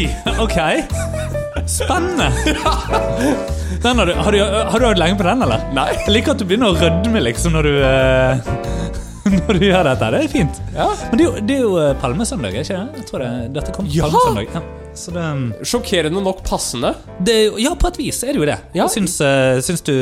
[0.00, 0.08] Oi!
[0.40, 0.56] Ok.
[1.68, 2.30] Spennende.
[3.82, 4.40] Den har, du, har, du,
[4.70, 5.60] har du hørt lenge på den, eller?
[5.76, 5.90] Nei.
[6.06, 8.50] Jeg liker at du begynner å rødme liksom når du eh,
[9.36, 10.08] Når du gjør dette.
[10.14, 10.60] Det er fint.
[10.74, 10.88] Ja.
[11.10, 13.02] Men det er jo, det er jo eh, palmesøndag, ikke det?
[13.02, 14.08] Jeg tror det, dette kommer Ja!
[14.08, 14.54] palmesøndag.
[14.56, 14.79] Ja.
[14.94, 15.22] Så det,
[15.64, 16.94] Sjokkerende nok passende.
[17.24, 18.56] det Ja, på et vis er det jo det.
[18.74, 18.84] Ja.
[18.88, 19.92] Jeg syns, eh, syns du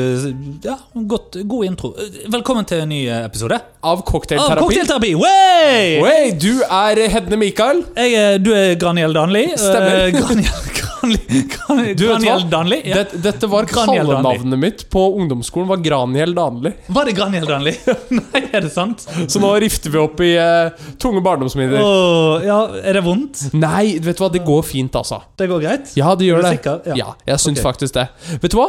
[0.65, 1.93] Ja, godt, god intro.
[2.29, 3.59] Velkommen til en ny eh, episode.
[3.83, 4.59] Av cocktailterapi.
[4.65, 5.13] Cocktailterapi!
[5.15, 6.01] Way!
[6.01, 6.31] Way!
[6.41, 7.83] du er Hedne Mikael.
[7.95, 9.45] Jeg, er- du er Graniel Danli.
[9.55, 10.07] Stemmer.
[10.07, 12.03] Eh, Graniel, Graniel, Graniel, Du?
[12.09, 12.81] Graniel Danli.
[12.89, 12.95] Ja.
[13.03, 15.67] Det, dette var kallenavnet mitt på ungdomsskolen.
[15.69, 16.73] var Graniel Danli.
[16.87, 17.75] Var det Graniel Danli?
[18.09, 19.05] Nei, er det sant?
[19.29, 21.79] Så nå rifter vi opp i uh, tunge barndomsminner.
[21.79, 23.45] Oh, ja, Er det vondt?
[23.53, 25.19] Nei, vet du hva, det går fint, altså.
[25.37, 25.91] Det går greit?
[25.99, 26.51] Ja, det gjør det.
[26.57, 26.81] sikker?
[26.87, 26.95] Ja.
[26.95, 27.65] Ja, jeg syns okay.
[27.67, 28.07] faktisk det.
[28.43, 28.67] Vet du hva?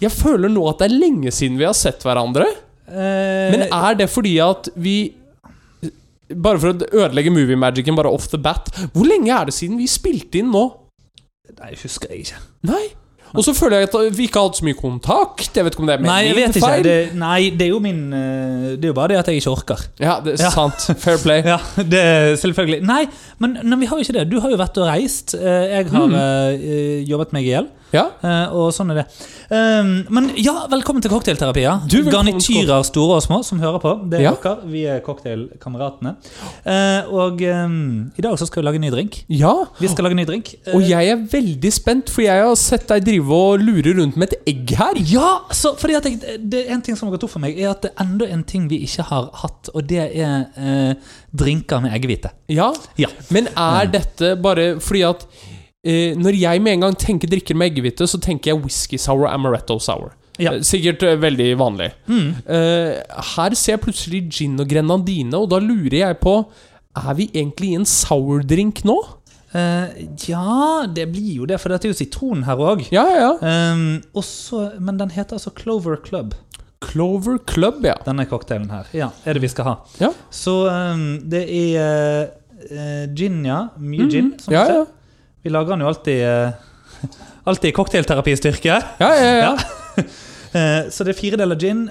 [0.00, 2.46] Jeg føler nå at det er lenge siden vi har sett hverandre.
[2.88, 5.12] Eh, Men er det fordi at vi
[6.28, 9.86] Bare for å ødelegge movie-magicen bare off the bat Hvor lenge er det siden vi
[9.88, 10.62] spilte inn nå?
[11.58, 12.40] Nei, husker jeg ikke.
[12.68, 12.84] Nei.
[13.34, 15.50] Og så føler jeg at vi ikke har hatt så mye kontakt.
[15.56, 16.68] Jeg vet ikke om det er Nei, jeg min vet ikke.
[16.68, 16.82] feil.
[16.86, 19.50] Det, nei, det er jo min eh, Det er jo bare det at jeg ikke
[19.52, 19.82] orker.
[20.00, 20.50] Ja, det er Ja.
[20.54, 20.86] sant.
[20.98, 21.42] Fair play.
[21.52, 23.02] Ja, det er selvfølgelig Nei,
[23.38, 24.26] men, men vi har jo ikke det.
[24.32, 25.34] Du har jo vært og reist.
[25.34, 26.14] Eh, Jeg har Mm.
[26.14, 27.68] eh, jobbet meg i hjel.
[27.88, 28.02] Ja.
[28.20, 29.04] Uh, og sånn er det.
[29.48, 31.62] Um, men ja, velkommen til cocktailterapi.
[31.64, 31.78] Ja.
[31.88, 33.92] Du, velkommen til Garnityrer, store og små, som hører på.
[34.12, 34.32] Det er Ja.
[34.42, 34.68] dere.
[34.68, 36.12] Vi er cocktailkameratene.
[36.66, 39.24] Uh, og um, i dag så skal vi lage en ny drink.
[39.32, 39.54] ja.
[39.80, 40.52] Vi skal lage en ny drink.
[40.66, 44.16] Uh, Og jeg er veldig spent, for jeg har sett deg drive og lure rundt
[44.20, 45.00] med et egg her.
[45.08, 47.56] Ja, så fordi at jeg, det er en ting som har gått opp for meg,
[47.58, 50.96] er at det er enda en ting vi ikke har hatt, og det er
[51.32, 52.30] drinker med eggehvite.
[52.52, 52.68] Ja.
[53.00, 53.08] Ja.
[53.32, 55.24] Men er dette bare fordi at
[55.88, 59.24] eh, Når jeg med en gang tenker drikker med eggehvite, så tenker jeg whisky sour
[59.26, 60.12] og amaretto sour.
[60.38, 60.52] Ja.
[60.54, 61.90] Eh, Sikkert eh, veldig vanlig.
[62.06, 62.28] Mm.
[62.46, 62.98] Eh,
[63.34, 66.36] her ser jeg plutselig gin og grenadine, og da lurer jeg på
[66.98, 68.96] Er vi egentlig i en sourdrink nå?
[69.48, 69.86] Uh,
[70.28, 72.82] ja, det blir jo det, for dette er jo sitron her òg.
[72.92, 73.30] Ja, ja.
[73.72, 74.02] Um,
[74.84, 76.34] men den heter altså Clover Club,
[76.84, 77.94] Clover Club, ja.
[78.04, 78.90] denne cocktailen her.
[78.92, 79.74] Ja, er det vi skal ha.
[80.02, 80.10] Ja.
[80.30, 82.28] Så um, det er
[82.68, 83.68] uh, gin, ja.
[83.78, 84.10] Mye Mhm.
[84.12, 84.28] gin.
[84.42, 84.84] Som Ja, ja.
[85.42, 86.50] Vi lager den jo alltid uh,
[87.48, 88.74] Alltid i cocktailterapistyrke.
[89.00, 90.04] ja, ja, ja.
[90.52, 91.86] Eh, så det er fire deler gin.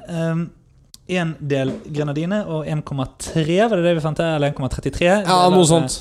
[1.08, 4.36] Én del grenadine og 1,3 var det det vi fant her?
[4.36, 5.06] Eller 1,33?
[5.08, 5.96] ja noe sånt.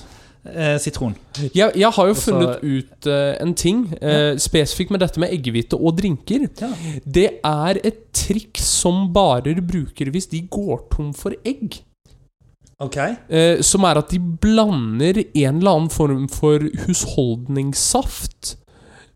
[0.50, 1.14] eh, sitron.
[1.54, 5.30] Jeg, jeg har jo Også, funnet ut eh, en ting eh, spesifikt med dette med
[5.36, 6.48] eggehvite og drinker.
[6.60, 6.72] Ja.
[7.04, 11.80] Det er et triks som barer bruker hvis de går tom for egg.
[12.82, 12.97] Ok.
[13.32, 18.56] Eh, som er at de blander en eller annen form for husholdningssaft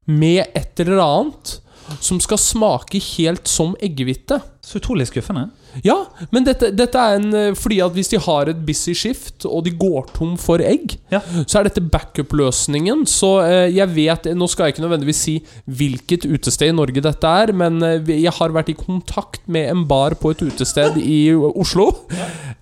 [0.09, 1.59] med et eller annet
[2.01, 4.41] som skal smake helt som eggehvite.
[4.65, 5.51] Så utrolig skuffende.
[5.87, 5.97] Ja,
[6.35, 9.65] men dette, dette er en eh, fordi at hvis de har et busy shift, og
[9.67, 11.21] de går tom for egg, Ja.
[11.47, 13.05] så er dette backup-løsningen.
[13.11, 15.35] Så eh, jeg vet Nå skal jeg ikke nødvendigvis si
[15.67, 19.85] hvilket utested i Norge dette er, men eh, jeg har vært i kontakt med en
[19.91, 21.89] bar på et utested i Oslo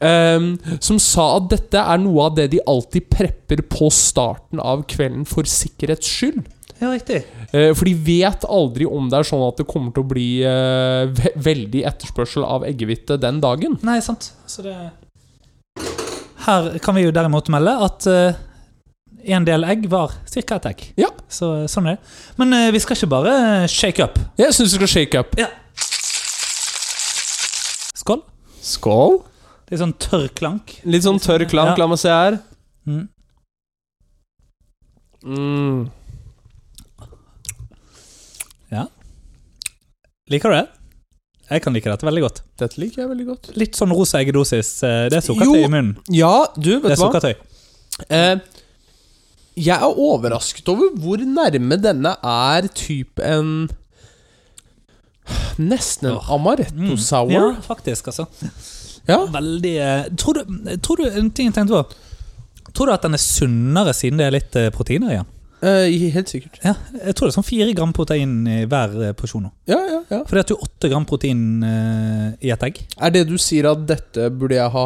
[0.00, 0.47] eh,
[0.80, 5.24] som sa at dette er noe av det de alltid prepper på starten av kvelden
[5.28, 6.44] for sikkerhets skyld.
[6.78, 7.25] Ja, riktig.
[7.53, 10.27] Eh, For de vet aldri om det er sånn at det kommer til å bli
[10.47, 13.75] eh, ve veldig etterspørsel av eggehvite den dagen.
[13.87, 14.31] Nei, sant.
[14.47, 14.77] Så det
[16.47, 18.39] Her kan vi jo derimot melde at eh,
[19.34, 20.56] en del egg var ca.
[20.61, 20.84] et egg.
[21.03, 21.11] Ja.
[21.28, 22.12] Så sånn er det.
[22.39, 23.34] Men eh, vi skal ikke bare
[23.69, 24.21] shake up.
[24.39, 25.34] Jeg syns vi skal shake up.
[27.99, 28.22] Skål.
[28.62, 29.19] Skål.
[29.69, 30.78] Det er sånn tørr klank.
[30.89, 31.75] Litt sånn tørr klank.
[31.75, 31.83] Ja.
[31.83, 32.39] La meg se her.
[32.89, 33.09] Mm.
[35.27, 35.81] Mm.
[40.31, 40.66] Liker du det?
[41.50, 42.43] Jeg kan like dette veldig godt.
[42.61, 43.47] Dette liker jeg veldig godt.
[43.56, 44.83] Litt sånn rosa eggedosis.
[44.84, 45.34] eh, Det er Jo.
[45.34, 45.97] sukkertøy i munnen.
[46.12, 47.12] Ja, du, Det vet er du hva?
[47.12, 47.34] sukkertøy.
[48.11, 48.37] Eh,
[49.56, 53.69] jeg er overrasket over hvor nærme denne er type en
[55.59, 56.97] Nesten en amaretto Mm.
[56.97, 57.31] sour.
[57.33, 58.27] Ja, faktisk, altså.
[59.09, 59.27] Ja.
[59.27, 61.95] Veldig eh, Tror du, tror du En ting jeg tenkte på.
[62.74, 65.27] Tror du at den er sunnere siden det er litt eh, proteiner igjen?
[65.59, 66.60] Eh, helt sikkert.
[66.63, 69.49] Ja, jeg tror det er sånn fire gram protein i hver eh, porsjon.
[69.71, 70.21] Ja, ja, ja.
[70.22, 72.78] For det er åtte gram protein uh, i et egg.
[73.03, 74.84] Er det du sier at dette burde jeg ha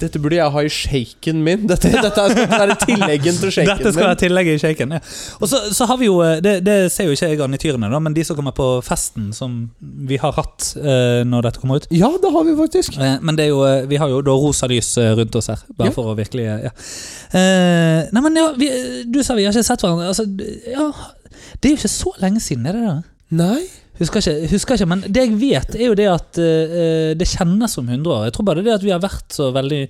[0.00, 1.66] Dette burde jeg ha i shaken min?
[1.68, 4.94] Dette, dette dette er tilleggen til shaken Dette skal være tillegget i shaken.
[4.96, 5.00] Ja.
[5.40, 8.00] Og så, så har vi jo eh, det, det ser jo ikke jeg garnityrene, da,
[8.02, 11.88] men de som kommer på festen som vi har hatt uh, når dette kommer ut.
[11.94, 12.96] Ja, det har vi faktisk.
[13.00, 15.62] Uh, Men det er jo, uh, vi har jo da rosa lys rundt oss her,
[15.76, 15.94] bare Ja.
[15.96, 16.70] for å virkelig ja.
[18.10, 18.68] Nei, men ja, vi,
[19.10, 20.10] du sa vi har ikke sett hverandre.
[20.10, 20.26] Altså,
[20.70, 20.88] ja,
[21.60, 22.96] det er jo ikke så lenge siden, er det det?
[23.40, 23.62] Nei.
[24.00, 27.74] Husker ikke, husker ikke, men det jeg vet, er jo det at uh, det kjennes
[27.76, 28.22] som 100 år.
[28.28, 29.80] Jeg tror bare det er at vi har vært så veldig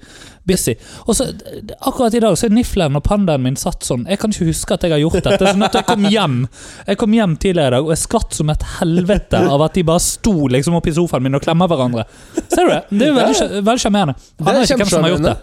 [0.50, 0.74] busy.
[1.06, 4.02] Og så eh, Akkurat i dag så er Niflen og pandaen min satt sånn.
[4.10, 5.52] Jeg kan ikke huske at jeg har gjort dette.
[5.52, 6.40] Sånn at jeg kom hjem
[6.88, 9.86] Jeg kom hjem tidligere i dag, og jeg skvatt som et helvete av at de
[9.86, 12.06] bare sto liksom oppi sofaen min og klemmer hverandre.
[12.48, 12.82] Ser du det?
[12.90, 14.16] Det er jo veldig, veldig sjarmerende.
[14.40, 15.36] Er Aner ikke hvem som har gjort det.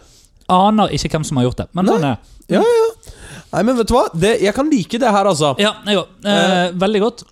[0.58, 1.70] Aner ikke hvem som har gjort det.
[1.78, 2.36] Men sånn er det.
[2.58, 3.16] Ja, ja.
[3.48, 4.06] Nei, men vet du hva?
[4.12, 5.54] Det, jeg kan like det her, altså.
[5.62, 6.14] Ja, jeg òg.
[6.28, 7.24] Eh, veldig godt.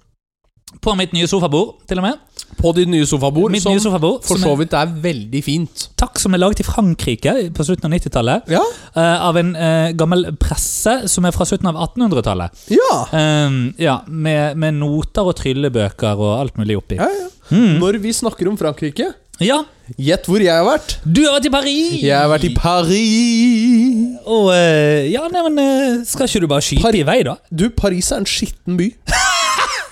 [0.81, 2.19] På mitt nye sofabord, til og med.
[2.59, 5.41] På ditt nye sofabord, Mitt som nye sofabord, for som så er, vidt er veldig
[5.43, 5.87] fint.
[5.99, 8.47] takk, som er laget i Frankrike på slutten av 90-tallet.
[8.53, 8.61] Ja.
[8.95, 12.65] eh, av en eh, gammel presse som er fra slutten av 1800-tallet.
[12.73, 12.95] Ja.
[13.11, 16.99] Um, ja, med, med noter og tryllebøker og alt mulig oppi.
[17.01, 17.29] ja, ja.
[17.51, 17.75] Mm.
[17.77, 19.11] Når vi snakker om Frankrike,
[19.43, 19.59] Ja,
[20.01, 20.95] gjett hvor jeg har vært.
[21.05, 21.91] du har vært i Paris!
[22.01, 24.15] Jeg har vært i Paris.
[24.25, 27.35] Og eh, ja, nei, men eh, skal ikke du bare skyte Par- i vei, da?
[27.51, 28.87] Du, Paris er en skitten by.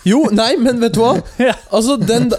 [0.04, 1.14] Jo, nei, men vet du hva?
[1.74, 2.30] Altså, den,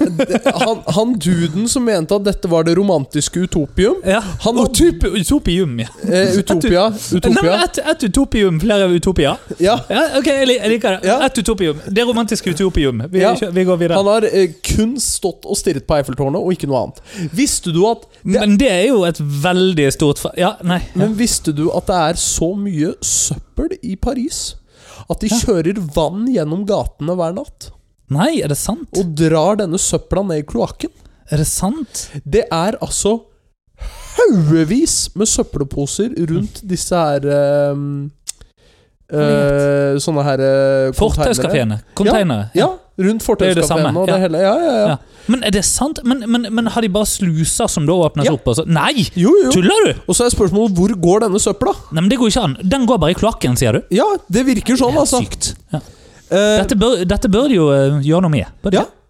[0.44, 4.20] han, han duden som mente at dette var det romantiske utopium Ja.
[4.44, 5.88] Han Utop, utopium, ja.
[6.06, 6.88] eh, Utopia.
[6.94, 7.42] Nei, Utopia.
[7.42, 9.34] men et, utopium, flere utopia.
[9.58, 9.78] Ja.
[9.88, 11.08] Ja, ok, jeg, liker det.
[11.08, 11.18] Ja.
[11.26, 11.80] Et utopium.
[11.88, 13.02] Det romantiske utopium.
[13.10, 13.34] Vi, Ja.
[13.52, 13.98] vi går videre.
[13.98, 17.00] Han har eh, kun stått og stirret på Eiffeltårnet og ikke noe annet.
[17.34, 20.80] Visste du at det, Men det er jo et veldig stort Ja, nei.
[20.94, 24.54] Men visste du at det er så mye søppel i Paris
[25.10, 27.70] at de kjører vann gjennom gatene hver natt?
[28.14, 28.90] Nei, er det sant?
[29.00, 30.92] Og drar denne søpla ned i kloakken?
[31.32, 32.08] Er det sant?
[32.24, 33.16] Det er altså
[34.14, 37.24] haugevis med søppelposer rundt disse her
[37.72, 38.04] um,
[39.10, 41.80] uh, Sånne her uh, Fortauskafeene.
[41.96, 42.50] Containere.
[42.56, 44.38] Ja, rundt Det det samme, og det hele.
[44.38, 44.96] Ja, ja, ja.
[45.26, 46.00] Men er det sant?
[46.04, 48.46] Men, men, men har de bare sluser som da åpnes opp?
[48.52, 48.66] Og så?
[48.68, 49.06] Nei!
[49.16, 49.52] Jo, jo.
[49.54, 50.02] Tuller du?
[50.06, 51.72] Og så er spørsmålet hvor går denne søpla?
[51.90, 52.58] Nei, men Det går ikke an.
[52.62, 53.94] Den går bare i kloakken, sier du?
[53.94, 55.22] Ja, det virker sånn, Helt altså.
[55.24, 55.54] sykt.
[55.72, 55.80] Ja.
[56.34, 58.52] Eh, Dette, bør, dette bør de jo eh, gjøre noe med.
[58.64, 58.86] Bør Ja.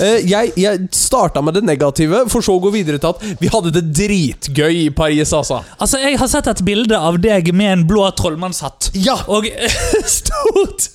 [0.00, 3.50] Eh, jeg jeg starta med det negative, for så å gå videre til at vi
[3.52, 5.60] hadde det dritgøy i Paris, altså.
[5.76, 8.88] Altså, Jeg har sett et bilde av deg med en blå trollmannshatt.
[8.96, 9.18] Ja!
[9.28, 9.44] Og
[10.18, 10.88] stort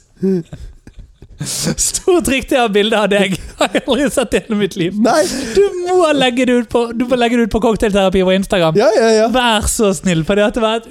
[1.89, 4.95] Stort riktig av bilde av deg har jeg aldri sett i hele mitt liv.
[5.03, 5.21] Nei.
[5.55, 8.79] Du må legge det ut på Du må legge det ut på Cocktailterapi på Instagram.
[8.79, 9.29] Ja, ja, ja.
[9.33, 10.89] Vær så snill, for det var et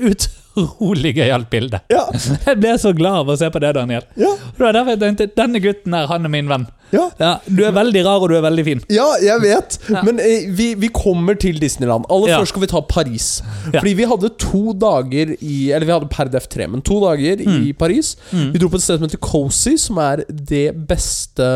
[0.56, 1.80] utrolig gøyalt bilde.
[1.92, 2.04] Ja,
[2.46, 4.04] Jeg ble så glad av å se på det, Daniel.
[4.20, 6.66] ja, Det var derfor jeg tenkte denne gutten her, han er min venn.
[6.92, 7.06] ja.
[7.20, 8.82] Ja, Du er veldig rar, og du er veldig fin.
[8.92, 9.78] Ja, jeg vet.
[9.88, 10.02] Ja.
[10.04, 12.04] Men eh, vi, vi kommer til Disneyland.
[12.12, 12.38] Aller Ja.
[12.42, 13.30] først skal vi ta Paris.
[13.72, 13.78] Ja.
[13.80, 17.40] Fordi vi hadde to dager i Eller vi hadde per def tre, men to dager
[17.40, 18.14] i Paris.
[18.32, 18.50] Mm.
[18.52, 21.48] Vi dro på et sted som heter Cozy, som er det beste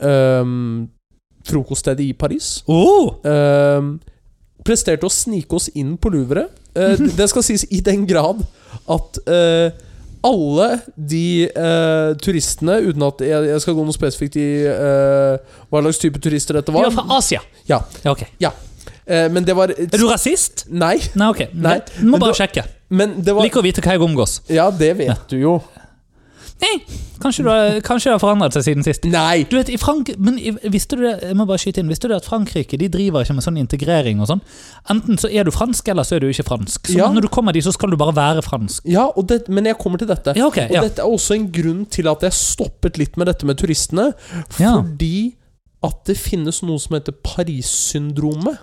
[0.00, 0.88] um,
[1.46, 2.62] frokoststedet i Paris.
[2.68, 3.98] Oh, Um,
[4.66, 6.48] presterte å snike oss inn på Louvre.
[6.76, 8.42] Eh, det- skal sies i den grad
[8.92, 9.70] at eh,
[10.26, 10.68] alle
[10.98, 15.36] de eh, turistene, uten at jeg, jeg skal gå noe spesifikt i eh,
[15.70, 17.40] hva slags type turister dette var er fra Asia.
[17.70, 17.78] Ja.
[18.04, 18.24] Ja, ok.
[18.42, 20.66] eh, Men det var Er du rasist?
[20.68, 20.96] Nei.
[21.14, 21.44] Nei, ok.
[21.54, 21.78] Nei.
[22.02, 22.66] Må men bare sjekke.
[22.90, 24.40] Men det var Liker å vite hva jeg omgås.
[24.50, 25.56] Ja, det vet du jo.
[26.58, 26.78] Nei,
[27.20, 29.04] kanskje, du har, kanskje det har forandret seg siden sist.
[29.12, 29.42] Nei!
[29.44, 32.08] Du vet, i Frank men i- visste du det, jeg må bare skyte inn, visste
[32.08, 34.40] du at Frankrike de driver ikke med sånn integrering og sånn?
[34.88, 36.88] Enten så er du fransk, eller så er du ikke fransk.
[36.88, 37.10] Så Ja.
[37.12, 38.82] når du kommer dit, så skal du bare være fransk.
[38.88, 40.32] Ja, og det, men jeg kommer til dette.
[40.34, 40.58] Ja, ok.
[40.64, 40.80] Og Ja.
[40.80, 44.14] dette er også en grunn til at jeg stoppet litt med dette med turistene.
[44.58, 44.76] Ja.
[44.80, 45.34] Fordi
[45.84, 48.58] at det finnes noe som heter Paris-syndromet.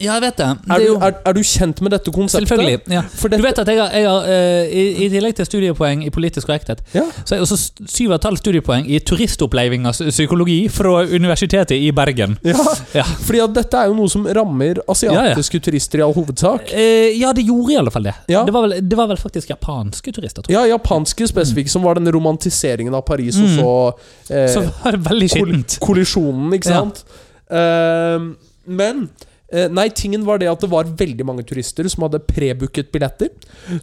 [0.00, 0.46] Ja, jeg vet det.
[0.66, 2.48] det Er, du- er, er du kjent med dette konseptet?
[2.48, 2.80] selvfølgelig.
[2.92, 3.02] Ja.
[3.14, 6.10] For Du vet at jeg har, jeg har eh, i, I tillegg til studiepoeng i
[6.10, 7.04] politisk korrekthet, Ja.
[7.24, 11.76] så har jeg også syv og et halvt studiepoeng i turistoppleving av psykologi fra Universitetet
[11.78, 12.36] i Bergen.
[12.44, 12.54] ja,
[12.94, 13.02] Ja.
[13.04, 16.72] fordi at dette er jo noe som rammer asiatiske turister i all hovedsak.
[16.74, 18.14] Eh, ja, det gjorde i alle fall det.
[18.28, 20.58] Det, var vel, det var vel faktisk japanske turister, tror jeg.
[20.58, 23.58] Ja, japanske spesifikt, som var den romantiseringen av Paris, Mm.
[23.64, 23.98] og
[24.28, 25.78] så eh, Så var det veldig skittent.
[25.80, 27.04] kollisjonen, ikke sant?
[27.50, 28.34] Ehm,
[28.66, 29.33] men eh,
[29.70, 33.28] Nei, tingen var det at det var veldig mange turister som hadde prebooket billetter.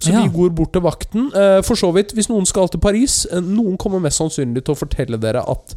[0.01, 0.23] Så Ja.
[0.25, 1.29] vi går bort til vakten.
[1.33, 4.73] Eh, for så vidt, hvis noen skal til Paris eh, Noen kommer mest sannsynlig til
[4.73, 5.75] å fortelle dere at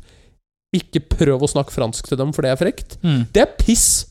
[0.75, 2.97] ikke prøv å snakke fransk til dem, for det er frekt.
[3.05, 3.27] Mm.
[3.33, 4.07] Det er piss!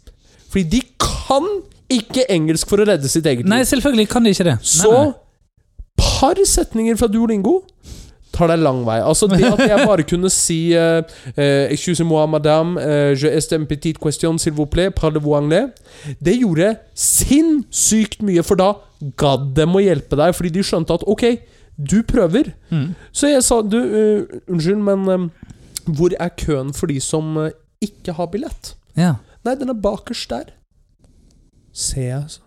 [0.53, 1.44] Fordi de kan
[1.92, 3.50] ikke engelsk for å redde sitt eget liv.
[3.51, 4.60] Nei, selvfølgelig kan de ikke det.
[4.63, 5.13] Så Nei, nei.
[5.98, 7.63] par setninger fra Duolingo
[8.33, 8.99] tar deg lang vei.
[9.03, 11.01] Altså Det at jeg bare kunne si uh,
[11.37, 15.67] Excusez-moi, madame, uh, je est en petite question, s'il vous plaît, parlez-vous anglais?
[16.21, 18.73] Det gjorde sinnssykt mye, for da
[19.19, 21.25] gadd dem å hjelpe deg, fordi de skjønte at ok,
[21.77, 22.53] du prøver.
[22.69, 22.93] Mm.
[23.11, 25.29] Så jeg sa du, uh, unnskyld, men
[25.85, 27.35] hvor er køen for de som
[27.83, 28.75] ikke har billett?
[28.95, 29.17] Ja.
[29.43, 30.53] Nei, den er bakerst der.
[31.73, 32.39] Ser jeg, altså.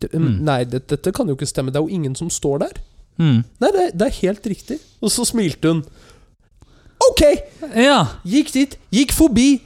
[0.00, 0.38] Mm.
[0.46, 1.72] Nei, dette, dette kan jo ikke stemme.
[1.72, 2.78] Det er jo ingen som står der.
[3.20, 3.42] Mm.
[3.60, 4.78] Nei, det, det er helt riktig.
[5.04, 5.82] Og så smilte hun.
[7.10, 7.22] Ok,
[7.80, 9.60] Ja, gikk dit, gikk forbi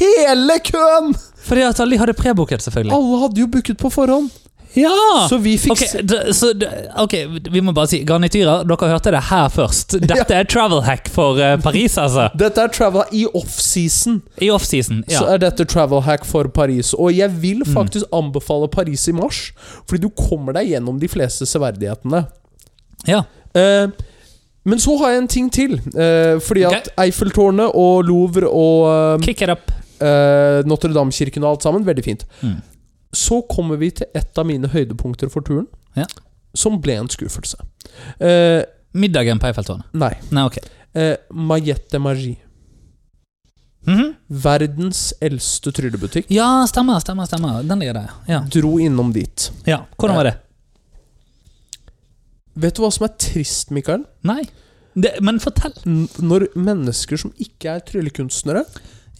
[0.00, 1.14] hele køen!
[1.40, 2.92] fordi at alle hadde prebooket, selvfølgelig.
[2.94, 4.28] Alle hadde jo booket på forhånd.
[4.76, 4.92] Ja!
[5.28, 6.68] Så vi fikk Ok, d- så, d-
[7.02, 7.14] ok,
[7.50, 9.96] vi må bare si Garnityrer, dere hørte det her først.
[9.98, 12.28] Dette er travel hack for eh, Paris, altså.
[12.38, 14.20] Dette er travel i offseason.
[14.38, 15.02] I offseason.
[15.08, 15.34] Så Ja.
[15.34, 16.92] er dette travel hack for Paris.
[16.94, 17.72] Og jeg vil Mm.
[17.74, 19.50] faktisk anbefale Paris i mars,
[19.88, 22.26] fordi du kommer deg gjennom de fleste severdighetene.
[23.06, 23.22] Ja.
[23.56, 23.90] Uh,
[24.64, 25.78] men så har jeg en ting til.
[25.94, 26.82] Uh, fordi okay.
[26.82, 29.72] at Eiffeltårnet og Louvre og Kick it up.
[30.00, 32.26] Uh, Notre-Dame-kirken og alt sammen, veldig fint.
[32.42, 32.58] Mm.
[33.12, 35.66] Så kommer vi til et av mine høydepunkter for turen,
[35.96, 36.06] Ja.
[36.54, 37.56] som ble en skuffelse.
[38.94, 39.84] Middagen på Eiffeltårnet.
[39.92, 40.14] nei.
[40.30, 40.62] Nei, okay.
[40.94, 42.36] De Magie.
[43.86, 44.14] Mhm.
[44.28, 46.28] Verdens eldste tryllebutikk.
[46.30, 47.26] Ja, stemmer, stemmer.
[47.26, 48.40] stemmer Den ligger der, ja.
[48.52, 49.50] Dro innom dit.
[49.66, 49.84] ja.
[49.98, 50.34] Hvordan var det?
[52.60, 54.04] Vet du hva som er trist, Mikael?
[54.28, 54.42] Nei.
[54.94, 55.72] Det, men fortell.
[55.86, 58.64] N når mennesker som ikke er tryllekunstnere,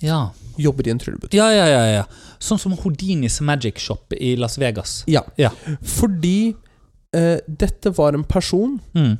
[0.03, 0.31] Ja.
[0.59, 1.35] jobber i en tryllebutikk.
[1.39, 2.05] ja, ja, ja, ja.
[2.41, 5.05] Sånn som Houdinis Magic Shop i Las Vegas.
[5.07, 5.23] Ja.
[5.39, 5.51] Ja.
[5.83, 6.55] Fordi
[7.13, 9.19] eh, dette var en person Mm.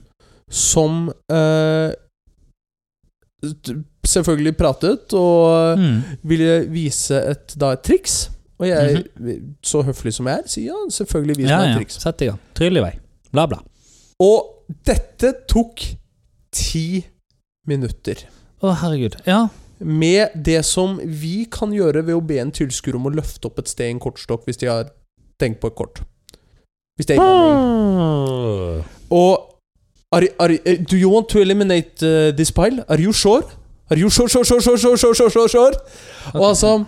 [0.51, 1.93] som eh,
[4.07, 6.03] selvfølgelig pratet og Mm.
[6.25, 8.29] ville vise et, da, et triks.
[8.61, 9.05] Og jeg,
[9.63, 11.51] så høflig som jeg er, sier ja, selvfølgelig vis Mhm.
[11.51, 11.73] Ja, meg ja.
[11.73, 12.01] et triks.
[12.03, 12.39] Sett i gang.
[12.55, 12.99] Tryll i vei.
[13.33, 13.59] Bla, bla.
[14.21, 15.83] Og dette tok
[16.53, 17.03] ti
[17.69, 18.27] minutter.
[18.61, 19.17] Å, herregud.
[19.29, 19.47] Ja.
[19.81, 23.63] Med det som vi kan gjøre ved å be en tilskuer om å løfte opp
[23.63, 24.91] et sted i en kortstokk, hvis de har
[25.41, 26.03] tenkt på et kort.
[26.99, 27.57] Hvis det er innvandring.
[28.05, 28.99] Ah.
[29.17, 29.33] Og
[30.13, 32.85] are, are, eh, Do you want to eliminate uh, this pile?
[32.89, 33.43] Are you sure?
[33.91, 35.73] Are you sure, sure, sure, sure, sure, sure, sure, sure?
[36.35, 36.85] Og altså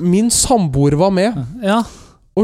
[0.00, 1.36] Min samboer var med.
[1.62, 1.82] Ja.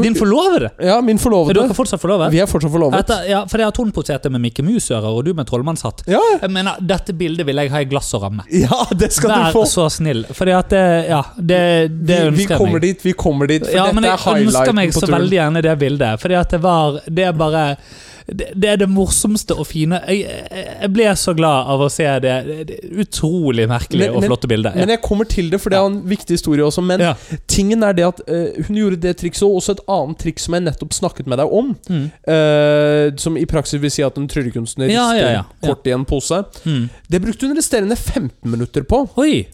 [0.01, 0.71] Din forlovede?
[0.81, 2.31] ja, min Er dere fortsatt forlovet?
[2.33, 2.99] Vi er fortsatt forlovet.
[3.03, 6.01] Etter, ja, for jeg har tonpoteter med Mikke Mus-ører, og du med trollmannshatt.
[6.09, 6.19] Ja.
[6.41, 8.43] Jeg mener, Dette bildet vil jeg ha i glass og ramme.
[8.49, 9.63] ja, det skal Vær du få.
[9.65, 10.25] Vær så snill.
[10.33, 11.59] Fordi at det, Ja, det,
[11.91, 12.81] det Vi, vi ønsker jeg kommer meg.
[12.81, 13.67] dit, vi kommer dit.
[13.67, 16.19] For Ja, men jeg er ønsker meg så veldig gjerne det bildet.
[16.19, 17.77] Fordi at det var Det er bare
[18.27, 22.05] det, det er det morsomste og fine jeg, jeg, ble så glad av å se
[22.23, 22.35] det,
[22.69, 24.75] det, utrolig merkelige Men- og flotte bildet.
[24.79, 26.83] Men jeg kommer til det, for det er en viktig historie også.
[26.85, 27.13] Men Ja.
[27.47, 30.53] tingen er det at uh, hun gjorde det trikset, og også et annet triks som
[30.55, 31.73] jeg nettopp snakket med deg om.
[31.89, 32.05] Mm.
[32.27, 35.91] Uh, som i praksis vil si at en tryllekunstner Ja, rister ja, ja, kort i
[35.95, 36.43] en pose.
[36.63, 36.85] Mm.
[37.09, 39.03] Det brukte hun resterende 15 minutter på.
[39.19, 39.45] Oi!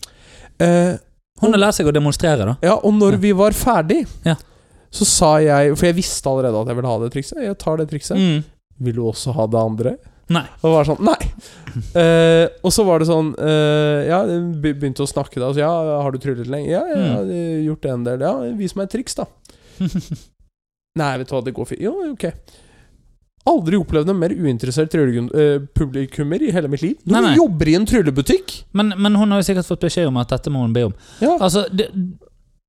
[0.62, 0.98] Uh,
[1.42, 2.56] Hun har lært seg å demonstrere, da.
[2.62, 4.36] ja, og når vi var ferdig, Ja.
[4.92, 7.38] så sa jeg For jeg visste allerede at jeg ville ha det trikset.
[7.46, 8.18] Jeg tar det trikset.
[8.18, 8.44] Mm.
[8.80, 9.98] Vil du også ha det andre?
[10.30, 10.46] Nei.
[10.62, 11.18] Og var sånn Nei!
[11.98, 14.20] Eh, og så var det sånn eh, Ja,
[14.62, 15.50] begynte å snakke da.
[15.54, 15.70] Så, ja,
[16.04, 16.70] har du tryllet lenge?
[16.70, 18.26] Ja, jeg har eh, gjort det en del.
[18.28, 19.26] Ja, vis meg et triks, da.
[21.00, 21.82] Nei, vet du hva, det går fint.
[21.86, 22.28] Jo, ok.
[23.50, 26.98] Aldri opplevd en mer uinteressert eh, publikummer i hele mitt liv.
[27.06, 27.34] Når Nei, nei.
[27.34, 30.34] du jobber i en tryllebutikk Men, men hun har jo sikkert fått beskjed om at
[30.36, 30.98] dette må hun be om.
[31.24, 31.38] ja.
[31.40, 31.90] Altså, det,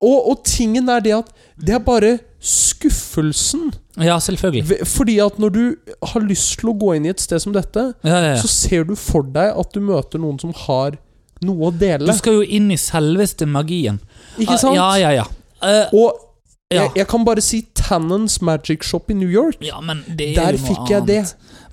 [0.00, 3.70] og, og tingen er det at det er bare skuffelsen.
[4.00, 4.86] Ja, selvfølgelig.
[4.88, 5.62] Fordi at når du
[6.12, 8.40] har lyst til å gå inn i et sted som dette, Ja, ja, ja.
[8.40, 10.96] så ser du for deg at du møter noen som har
[11.44, 12.06] noe å dele.
[12.08, 14.00] Du skal jo inn i selveste magien.
[14.38, 14.76] Ikke sant?
[14.76, 15.26] Ja, ja, ja.
[15.60, 16.18] Uh, Og
[16.72, 16.82] ja.
[16.86, 19.60] jeg, jeg kan bare si Tannens Magic Shop i New York.
[19.64, 21.22] ja, men det er Der jo noe fikk jeg det.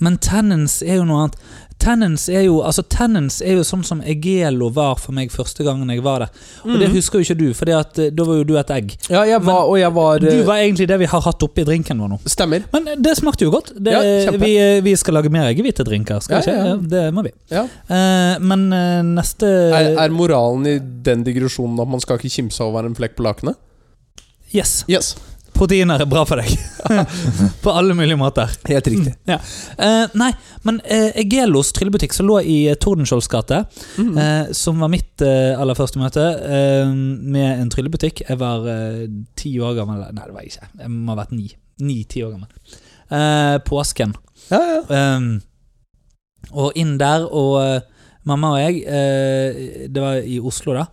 [0.04, 1.40] Men Tennens er jo noe annet.
[1.80, 5.90] Tennens er jo Altså Tennens er jo sånn som Egelo var for meg første gangen
[5.94, 6.30] jeg var der.
[6.66, 6.96] Og det Mhm.
[6.96, 8.96] husker jo ikke du, for da var jo du et egg.
[9.10, 11.64] Ja, jeg var, og jeg var, Du eh, var egentlig det vi har hatt oppi
[11.64, 12.20] drinken vår nå.
[12.26, 12.64] Stemmer.
[12.74, 13.72] Men det smakte jo godt.
[13.78, 16.68] Det, Ja, vi, vi skal lage mer eggehvitedrinker, skal vi Ja, ikke?
[16.68, 17.32] ja, det må vi.
[17.52, 17.64] Ja.
[17.90, 22.60] Eh, men eh, neste Er, er moralen i den digresjonen at man skal ikke kimse
[22.64, 23.56] over en flekk på lakenet?
[24.54, 24.84] Yes.
[24.90, 25.16] Yes.
[25.58, 26.52] Proteiner er bra for deg.
[27.64, 28.52] På alle mulige måter.
[28.70, 29.14] Helt riktig.
[29.28, 30.30] Eh, nei,
[30.68, 33.64] men uh, Egelos trillebutikk, som lå i uh, Tordenskiolds gate,
[33.98, 34.18] Mhm.
[34.22, 39.08] eh, som var mitt eh, aller første møte eh, med en tryllebutikk Jeg var eh,
[39.40, 40.70] ti år gammel Nei, det var jeg ikke.
[40.84, 41.48] Jeg må ha vært ni.
[41.82, 42.78] Ni-ti år gammel.
[43.10, 44.14] Eh, påsken.
[44.52, 44.82] Ja, ja.
[45.18, 45.30] Um,
[46.54, 47.82] og inn der, og eh,
[48.30, 50.86] mamma og jeg eh, Det var i Oslo, da.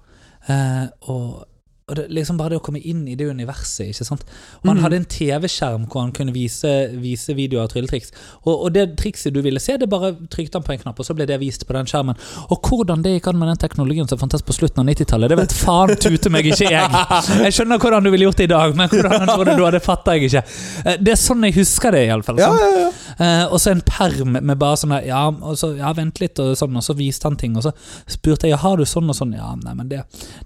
[0.50, 1.44] Eh, og
[1.84, 3.90] og det, liksom bare det å komme inn i det universet.
[3.92, 4.22] ikke sant?
[4.62, 4.82] Og han mm.
[4.86, 8.14] hadde en TV-skjerm hvor han kunne vise, vise videoer av trylletriks.
[8.46, 11.04] Og, og det trikset du ville se, det bare trykte han på en knapp, og
[11.04, 12.16] så ble det vist på den skjermen.
[12.48, 15.38] Og hvordan det gikk an med den teknologien som fantes på slutten av 90-tallet, det
[15.42, 17.04] vet faen tute meg ikke jeg.
[17.44, 19.74] Jeg skjønner hvordan du ville gjort det i dag, men hvordan han gjorde det da,
[19.76, 20.44] det fatter jeg ikke.
[20.86, 22.40] Eh, Det er sånn jeg husker det, iallfall.
[22.40, 22.88] ja, ja, ja.
[23.14, 25.22] Eh, og så en perm med bare sånn der, ja,
[25.58, 27.54] så, ja, vent litt, og sånn, og så viste han ting.
[27.60, 27.74] Og så
[28.10, 29.36] spurte jeg har du sånn og sånn.
[29.36, 30.02] Ja, nei, men det,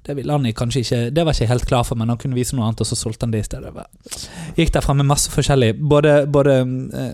[0.06, 2.56] det ville han kanskje ikke Det var ikke helt klar for, men han kunne vise
[2.56, 3.72] noe annet, og så solgte han det i stedet.
[4.58, 5.74] Gikk derfra med masse forskjellig.
[5.90, 6.58] Både, både
[6.98, 7.10] eh,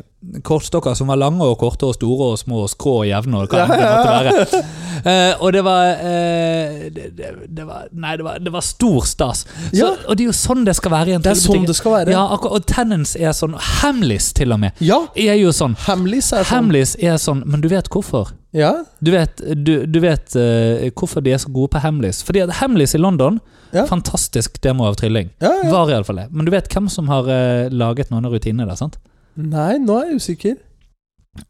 [0.46, 3.52] kortstokker som var lange og korte og store og små og skrå og jevne og
[3.52, 4.62] hva det måtte være.
[5.04, 9.04] Eh, og det var, eh, det, det, det var Nei, det var, det var stor
[9.08, 9.44] stas.
[9.44, 9.90] Så, Ja.
[10.08, 11.98] Og det er jo sånn det skal være i en Det er sånn det skal
[11.98, 12.14] være.
[12.14, 13.56] Ja, og Tennants er sånn.
[13.82, 14.80] Hamleys til og med.
[14.84, 15.76] Ja, Er jo sånn.
[15.86, 16.72] Hamleys er sånn.
[17.04, 18.32] Er sånn, men du vet hvorfor?
[18.54, 22.22] Ja, Du vet, du, du vet uh, hvorfor de er så gode på Hamleys.
[22.24, 23.40] Fordi at Hamleys i London
[23.74, 23.86] Ja.
[23.90, 25.30] Fantastisk demo av trylling.
[25.42, 25.70] ja, ja.
[25.72, 26.28] Var iallfall det.
[26.30, 28.78] Men du vet hvem som har eh, laget noen av rutinene der?
[28.78, 28.98] sant?
[29.36, 30.56] Nei, nå er jeg usikker.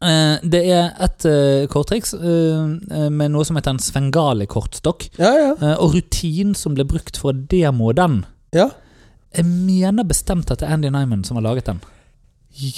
[0.01, 5.05] Eh, det er et uh, korttriks eh, eh, med noe som heter en Svengali-kortstokk.
[5.21, 5.51] Ja, ja.
[5.61, 8.23] Eh, og rutinen som ble brukt for å demo den
[8.55, 8.71] Ja,
[9.35, 11.81] Jeg mener bestemt at det er Andy Nyman som har laget den.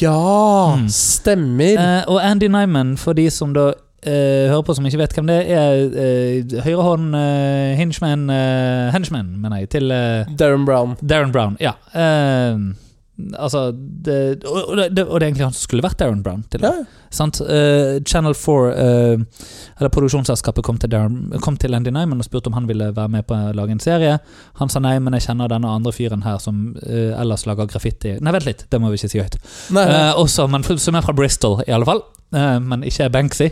[0.01, 0.87] ja Mm.
[0.89, 1.77] stemmer.
[1.77, 3.71] Eh, og Andy Nyman, for de som da
[4.05, 9.33] eh, hører på som ikke vet hvem det er, uh, høyrehånd uh, henchman, uh, henchman,
[9.41, 10.97] mener jeg, til uh, Darren Brown.
[11.01, 11.57] Darren Brown.
[11.63, 11.73] Ja.
[11.93, 12.59] Eh,
[13.39, 16.43] altså det, og, og, det, og det er egentlig han som skulle vært Darren Brown.
[16.51, 16.73] Til, Ja,
[17.09, 17.39] Sant?
[17.41, 19.21] Eh, Channel 4, eh,
[19.79, 23.11] eller produksjonsselskapet, kom til, Darren, kom til Andy Nyman og spurte om han ville være
[23.13, 24.17] med på å lage en serie.
[24.59, 28.17] Han sa nei, men jeg kjenner denne andre fyren her som eh, ellers lager graffiti.
[28.19, 29.39] Nei, vent litt, det må vi ikke si høyt.
[29.75, 32.03] Nei, Eh, også, men som er fra Bristol, i alle fall.
[32.35, 33.47] Eh, men ikke Banksy.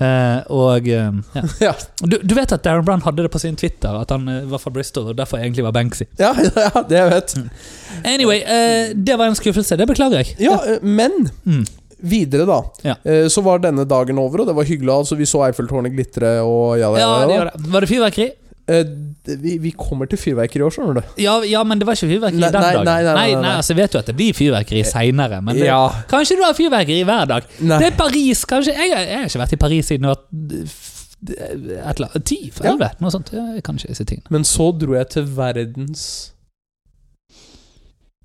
[0.00, 1.42] Eh, og uh, ja.
[1.66, 1.72] ja.
[2.00, 4.62] du, du vet at Darren Brown hadde det på sin Twitter, at han uh, var
[4.62, 6.06] fra Bristol og derfor egentlig var Banksy.
[6.20, 6.30] Ja,
[6.64, 7.34] ja, det jeg vet.
[8.08, 9.76] Anyway, eh, det var en skuffelse.
[9.76, 10.36] Det beklager jeg.
[10.48, 11.64] Ja, men Mm.
[12.00, 12.94] videre, da.
[13.28, 14.92] Så var denne dagen over, og det var hyggelig.
[14.94, 17.70] Altså, vi så Eiffeltårnet glitre og ja, Ja, ja, det det.
[17.74, 18.28] Var det fyrverkeri?
[18.68, 18.84] Eh,
[19.40, 21.02] Vi, vi kommer til fyrverkeri i år, skjønner du.
[21.22, 22.84] Ja, ja, men det var ikke fyrverkeri Nei, den nei, dagen.
[22.84, 23.56] nei, nei, nei, nei.
[23.56, 25.88] altså, vet du at det blir fyrverkeri seinere, men det, Ja.
[26.08, 27.42] kanskje du har fyrverkeri hver dag.
[27.60, 28.72] Det er Paris, kanskje.
[28.74, 32.76] Jeg, jeg har ikke vært i Paris siden var et eller annet, ti, Ja.
[33.00, 33.30] noe sånt.
[33.32, 34.30] Jeg kan ikke disse tingene.
[34.30, 36.32] Men så dro jeg til verdens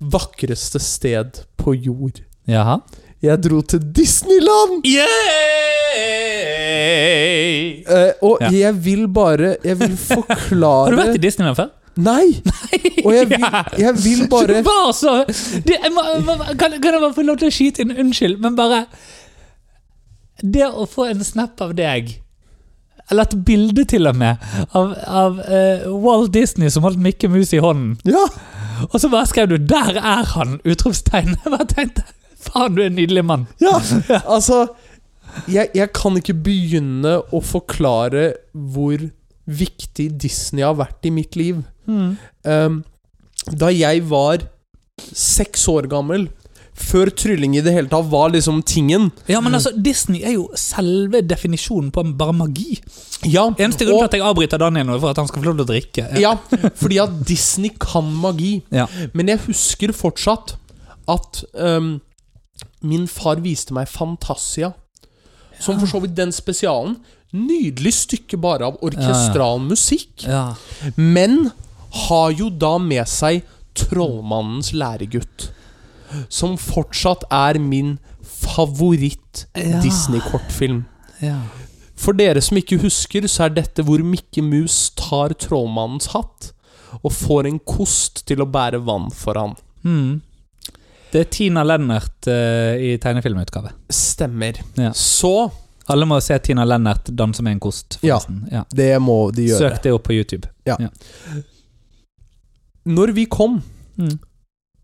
[0.00, 2.20] vakreste sted på jord.
[2.48, 2.78] Jaha.
[3.22, 4.82] Jeg dro til Disneyland!
[6.46, 7.82] Yay!
[7.86, 8.50] Eh, og Ja.
[8.52, 11.70] jeg vil bare Jeg vil forklare Har du vært i Disneyland før?
[11.96, 12.42] Nei!
[13.06, 13.44] Og jeg vil,
[13.78, 15.14] jeg vil bare Det var så
[15.64, 16.04] det, jeg må-
[16.58, 17.94] kan, kan jeg bare få lov til å skyte inn?
[18.02, 18.82] Unnskyld, men bare
[20.42, 22.18] Det å få en snap av deg
[23.10, 24.36] eller et bilde til og med
[24.74, 27.92] av, av uh, Walt Disney som holdt Mikke Mus i hånden.
[28.02, 28.24] Ja!
[28.90, 31.36] Og så bare skrev du 'Der er han!' utropstegn.
[31.44, 32.02] Jeg bare tenkte
[32.46, 33.46] Faen, du er en nydelig mann.
[33.64, 33.76] ja.
[34.24, 34.66] Altså
[35.50, 39.08] jeg, jeg kan ikke begynne å forklare hvor
[39.46, 41.60] viktig Disney har vært i mitt liv.
[41.86, 42.16] Mm.
[42.46, 42.80] Um,
[43.54, 44.46] da jeg var
[44.96, 46.26] seks år gammel,
[46.76, 50.50] før trylling i det hele tatt var liksom tingen Ja, men altså, Disney er jo
[50.60, 52.76] selve definisjonen på bare magi.
[53.24, 55.56] Ja, Eneste grunn til at jeg avbryter Daniel nå, for at han skal få lov
[55.56, 56.08] til å drikke.
[56.20, 56.34] ja
[56.82, 58.58] fordi at Disney kan magi.
[58.74, 58.88] Ja.
[59.16, 60.56] Men jeg husker fortsatt
[61.08, 61.96] at um,
[62.82, 64.72] min far viste meg Fantasia.
[65.60, 66.96] Som for så vidt den spesialen.
[67.32, 70.26] Nydelig stykke bare av orkestral musikk.
[70.96, 71.50] Men
[72.06, 73.42] har jo da med seg
[73.76, 75.52] Trollmannens læregutt.
[76.32, 80.84] Som fortsatt er min favoritt-Disney-kortfilm.
[81.20, 81.40] ja.
[81.96, 86.52] For dere som ikke husker, så er dette hvor Mikke Mus tar trollmannens hatt
[87.00, 89.54] og får en kost til å bære vann for han.
[89.80, 90.20] Mm.
[91.12, 93.70] Det er Tina Lennert uh, i tegnefilmutgave.
[93.92, 94.58] Stemmer.
[94.74, 94.90] Ja.
[94.96, 95.50] Så
[95.88, 97.98] Alle må se Tina Lennert danse med en kost.
[98.02, 98.16] Ja.
[98.18, 98.40] forresten.
[98.50, 98.64] Ja.
[98.74, 99.70] det må de gjøre.
[99.70, 100.48] Søk det opp på YouTube.
[102.86, 103.62] Når vi kom,
[103.96, 104.18] Mm.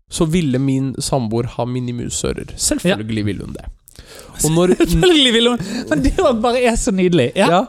[0.09, 2.49] så ville min samboer ha minimusører.
[2.57, 3.65] Selvfølgelig ville hun det.
[4.49, 5.59] Når, Selvfølgelig ville hun
[5.89, 7.31] Men det var bare er så nydelig.
[7.35, 7.47] Ja.
[7.51, 7.59] ja,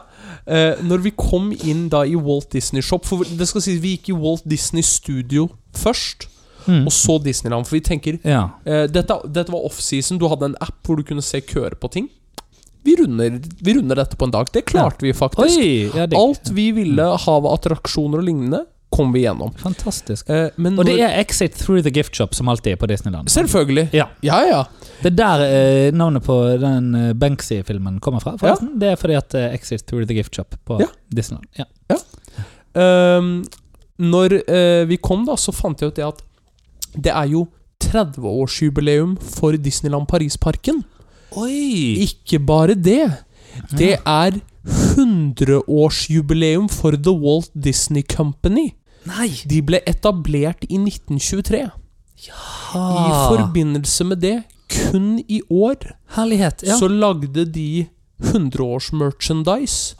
[0.47, 3.91] eh, når vi kom inn da i Walt Disney Shop For det skal sies, vi
[3.95, 6.25] gikk i Walt Disney Studio først,
[6.67, 6.85] Mm.
[6.87, 7.67] og så Disneyland.
[7.67, 8.43] For vi tenker ja.
[8.65, 11.91] eh, dette, dette var offseason, du hadde en app hvor du kunne se køer på
[11.93, 12.09] ting.
[12.85, 14.49] Vi runder, vi runder dette på en dag.
[14.53, 15.57] Det klarte vi faktisk.
[15.57, 15.89] Oi!
[15.95, 18.59] Ja, det, Alt vi ville ha av attraksjoner og lignende,
[18.93, 19.49] kom vi gjennom.
[19.57, 20.29] Fantastisk.
[20.29, 23.27] Eh, men Og det er Exit Through the Gift Shop, som alltid er på Disneyland.
[23.33, 23.87] Selvfølgelig.
[23.97, 24.05] Ja.
[24.23, 24.59] Ja, ja.
[25.01, 28.35] Det er der eh, navnet på den eh, Banksy-filmen kommer fra.
[28.37, 28.75] forresten.
[28.79, 30.87] Det er fordi at eh, Exit Through the Gift Shop på Ja.
[31.09, 31.49] Disneyland.
[31.57, 31.65] Ja.
[32.75, 33.43] Um,
[33.97, 36.21] når eh, vi kom, da, så fant jeg ut det at
[36.97, 37.47] det er jo
[37.83, 40.83] 30-årsjubileum for Disneyland Paris-parken.
[41.35, 41.95] Oi!
[42.05, 43.11] Ikke bare det.
[43.75, 44.31] Det er
[44.65, 48.73] 100-årsjubileum for The Walt Disney Company.
[49.05, 49.29] Nei!
[49.45, 51.69] De ble etablert i 1923.
[52.25, 52.33] Ja.
[52.75, 55.75] I forbindelse med det, kun i år,
[56.15, 56.63] herlighet.
[56.65, 56.77] Ja.
[56.79, 57.87] så lagde de
[58.23, 59.95] 100-års-merchandise,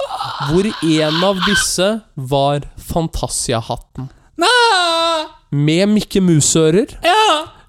[0.50, 4.10] hvor en av disse var Fantasia-hatten.
[4.40, 5.26] Nei!
[5.52, 6.96] Med Mikke Mus-ører.
[7.04, 7.26] Ja!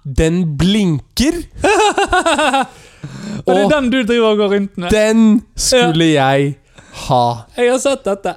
[0.07, 1.43] Den blinker!
[3.47, 4.91] Og det er den du driver og går rundt med.
[4.91, 6.55] den skulle jeg
[7.07, 7.25] ha.
[7.57, 8.33] Jeg har sett dette.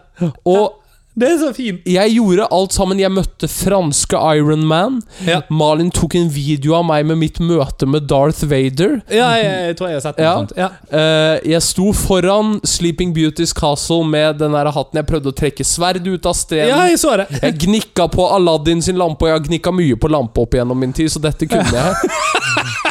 [0.45, 0.78] Og
[1.19, 1.82] Det er så fint.
[1.89, 2.99] jeg gjorde alt sammen.
[3.01, 4.99] Jeg møtte franske Iron Man.
[5.27, 5.41] Ja.
[5.51, 8.99] Malin tok en video av meg med mitt møte med Darth Vader.
[9.12, 10.36] Ja, jeg, jeg tror jeg har sett noe Ja.
[10.39, 10.53] sånt.
[10.58, 10.69] Ja.
[10.93, 14.97] Uh, jeg sto foran Sleeping Beauties Castle med den der hatten.
[15.01, 16.69] Jeg prøvde å trekke sverd ut av stenen.
[16.71, 17.27] ja, jeg så det.
[17.41, 20.79] Jeg gnikka på Aladdin sin lampe, og jeg har gnikka mye på lampe opp igjennom
[20.79, 21.93] min tid, så dette kunne jeg.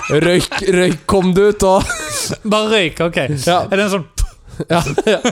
[0.24, 1.82] Røyk, røyk kom det ut, og
[2.48, 3.16] Bare røyk, ok.
[3.46, 3.58] Ja.
[3.68, 4.06] Er det en sånn
[4.68, 5.18] ja, ja.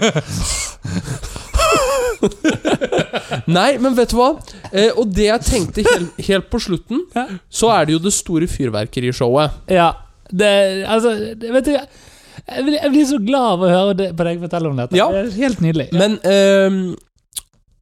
[3.46, 4.32] Nei, men vet du hva?
[4.72, 7.26] Eh, og det jeg tenkte helt, helt på slutten, Ja.
[7.50, 9.50] så er det jo det store fyrverkerishowet.
[9.70, 9.92] Ja.
[10.32, 14.09] Det, altså, det, vet du jeg blir, jeg blir så glad av å høre det,
[14.18, 14.96] på deg fortelle om dette.
[14.98, 15.06] Ja.
[15.11, 15.87] Det er helt nydelig.
[15.92, 16.96] Men, eh,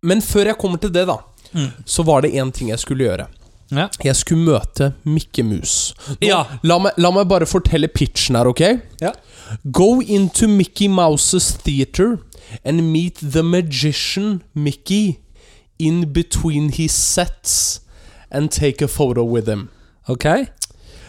[0.02, 1.18] men før jeg kommer til det, da,
[1.54, 1.68] Mm.
[1.86, 3.28] så var det én ting jeg skulle gjøre.
[3.70, 3.88] Ja.
[4.02, 5.94] Jeg skulle møte Mikke Mus.
[6.08, 6.44] Nå, Ja.
[6.62, 8.60] la, meg, la meg bare fortelle pitchen her, ok?
[9.00, 9.12] Ja.
[9.70, 12.18] Go into Mickey Mouse's theater
[12.64, 15.18] and meet the magician Mickey
[15.78, 17.80] in between his sets
[18.30, 19.68] and take a photo with him.
[20.06, 20.26] Ok?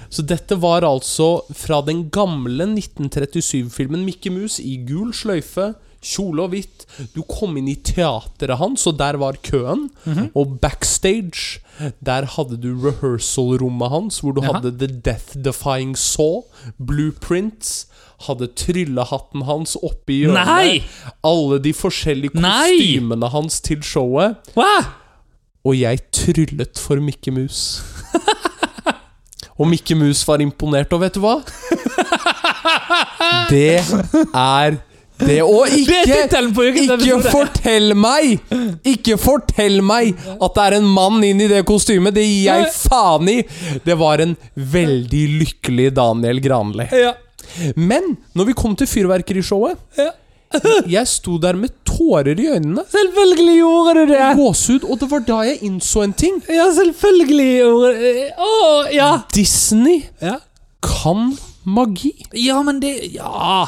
[0.09, 5.73] Så dette var altså fra den gamle 1937-filmen Mickey Mus i gul sløyfe,
[6.05, 6.85] kjole og hvitt.
[7.15, 9.87] Du kom inn i teateret hans, og der var køen.
[10.05, 10.29] Mhm.
[10.37, 11.59] Og backstage,
[12.05, 14.53] der hadde du rehearsal-rommet hans, hvor du Jaha.
[14.59, 16.43] hadde The Death Defying Saw,
[16.79, 17.87] blueprints,
[18.29, 20.47] hadde tryllehatten hans oppe i hjørnet.
[20.47, 20.83] Nei!
[21.25, 22.77] Alle de forskjellige Nei!
[22.77, 24.37] kostymene hans til showet.
[24.55, 24.69] Hva?
[25.65, 27.81] Og jeg tryllet for Mikke Mus.
[29.59, 31.37] Og Mikke Mus var imponert, og vet du hva?
[33.49, 33.79] Det
[34.35, 34.75] er
[35.19, 35.37] det.
[35.43, 38.39] å Det ikke på ikke fortell meg
[38.85, 42.15] Ikke fortell meg at det er en mann inn i det kostymet!
[42.15, 43.39] Det gir jeg faen i!
[43.85, 46.89] Det var en veldig lykkelig Daniel Granli.
[46.91, 47.15] Ja.
[47.75, 50.11] Men når vi kom til fyrverkerishowet Ja.
[50.87, 52.83] Jeg sto der med tårer i øynene.
[52.91, 54.19] Selvfølgelig gjorde du det!
[54.37, 54.85] Gåsehud.
[54.87, 56.37] Og det var da jeg innså en ting.
[56.47, 58.27] Ja, selvfølgelig gjorde du det.
[58.39, 58.51] Å,
[58.93, 59.09] ja.
[59.35, 60.37] Disney ja.
[60.85, 61.33] kan
[61.65, 62.13] magi.
[62.45, 63.65] Ja, men det Ja.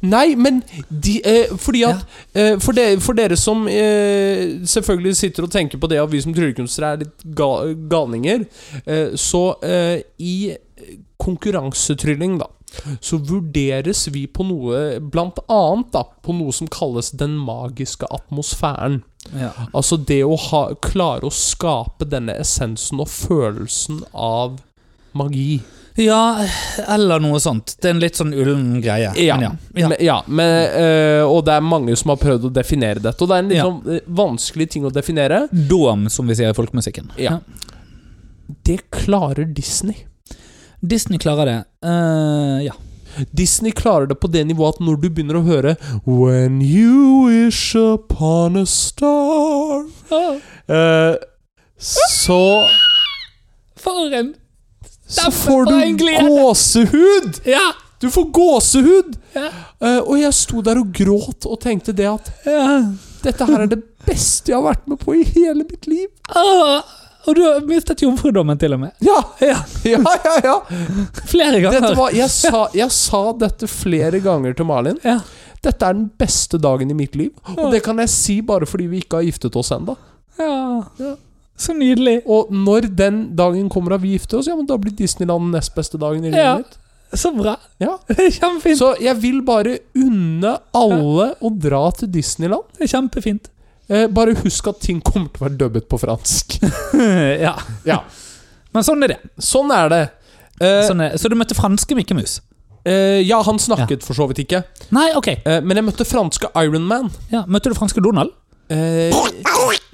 [0.00, 5.46] Nei, men de, eh, fordi at eh, for, de, for dere som eh, selvfølgelig sitter
[5.48, 7.48] og tenker på det at vi som tryllekunstnere er litt ga,
[7.90, 8.44] galninger,
[8.86, 10.54] eh, så eh, i
[11.18, 12.46] konkurransetrylling, da,
[13.00, 19.00] så vurderes vi på noe Blant annet da, på noe som kalles den magiske atmosfæren.
[19.34, 19.50] ja.
[19.72, 24.60] Altså det å ha, klare å skape denne essensen og følelsen av
[25.16, 25.58] magi.
[25.98, 26.46] Ja,
[26.86, 27.74] eller noe sånt.
[27.82, 29.10] Det er en litt sånn ullen greie.
[29.18, 29.34] Ja.
[29.34, 29.50] Men ja.
[29.74, 29.88] ja.
[29.88, 33.18] Men, ja men, øh, og det er mange som har prøvd å definere dette.
[33.18, 35.46] Og det er en litt sånn øh, vanskelig ting å definere.
[35.50, 37.10] Dom, som vi sier i folkemusikken.
[37.18, 37.40] Ja.
[38.68, 40.06] Det klarer Disney.
[40.80, 41.58] Disney klarer det.
[41.82, 42.78] Uh, ja.
[43.34, 45.74] Disney klarer det på det nivået at når du begynner å høre
[46.06, 51.16] When you wish upon a star uh,
[51.80, 52.38] Så
[53.80, 54.36] For en
[55.08, 55.74] Så får du
[56.28, 57.40] gåsehud!
[57.44, 57.72] Ja!
[58.00, 59.16] Du får gåsehud!
[59.32, 59.48] Ja.
[59.82, 62.84] Uh, og jeg sto der og gråt og tenkte det at ja.
[63.24, 66.06] dette her er det beste jeg har vært med på i hele mitt liv.
[66.30, 66.84] Ah,
[67.28, 68.94] og du har mistet jomfrudommen til og med.
[69.04, 70.36] Ja, Ja, ja, ja.
[70.44, 70.56] ja.
[71.26, 71.94] Flere ganger.
[71.98, 75.00] Var, jeg, sa, jeg sa dette flere ganger til Malin.
[75.04, 75.18] Ja.
[75.64, 77.32] Dette er den beste dagen i mitt liv.
[77.56, 79.96] Og det kan jeg si bare fordi vi ikke har giftet oss ennå.
[80.38, 80.84] Ja.
[81.02, 81.16] Ja.
[81.58, 82.20] Så nydelig.
[82.30, 85.56] Og når den dagen kommer og vi gifter oss, ja, men da blir Disneyland den
[85.58, 86.56] nest beste dagen i livet Ja.
[86.62, 86.76] mitt.
[87.18, 87.54] Så bra.
[87.80, 87.94] Ja.
[88.38, 88.76] Kjempefint.
[88.78, 92.66] Så jeg vil bare unne alle å dra til Disneyland.
[92.76, 93.48] Det er Kjempefint.
[93.88, 96.58] Eh, bare husk at ting kommer til å være dubbet på fransk.
[97.46, 97.54] ja.
[97.88, 98.02] Ja.
[98.76, 99.18] Men sånn er det.
[99.40, 100.02] Sånn er det.
[100.60, 101.16] Eh, Sånn er.
[101.16, 102.40] Så du møtte franske Mikke Mus?
[102.88, 104.60] eh, ja, han snakket for så vidt ikke.
[104.94, 105.28] Nei, ok.
[105.40, 107.08] Eh, men jeg møtte franske Iron Man.
[107.32, 108.30] Ja, Møtte du franske Donald?
[108.68, 109.14] Eh,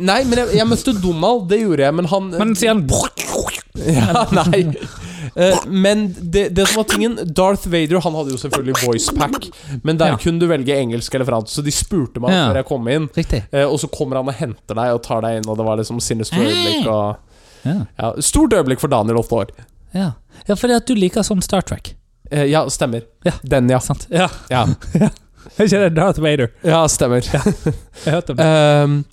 [0.02, 2.86] nei, men jeg, jeg møtte Donald, det gjorde jeg, men han Men sier han
[3.74, 4.64] Ja, nei.
[5.34, 9.48] Eh, men det, det som var tingen Darth Vader han hadde jo selvfølgelig voice pack.
[9.82, 10.18] Men der Ja.
[10.20, 12.44] kunne du velge engelsk eller fransk, så de spurte meg Ja.
[12.50, 13.08] før jeg kom inn.
[13.16, 15.76] Eh, og så kommer han og henter deg og tar deg inn, og det var
[15.78, 16.86] liksom sinister øyeblikk.
[16.86, 17.16] Og,
[17.64, 17.78] Ja.
[17.98, 19.50] ja, stort øyeblikk for Daniel, åtte år.
[19.94, 20.12] Ja,
[20.46, 21.94] ja fordi at du liker sånn Star Trek.
[22.30, 23.02] Eh, ja, stemmer.
[23.24, 23.32] Ja.
[23.42, 23.78] Den, ja.
[23.80, 24.06] Sant?
[24.10, 24.28] Ja.
[25.44, 26.50] Ja, Er ikke det Darth Vader?
[26.64, 27.22] ja stemmer.
[28.04, 28.46] Jeg hørte om det.
[28.84, 29.04] Um,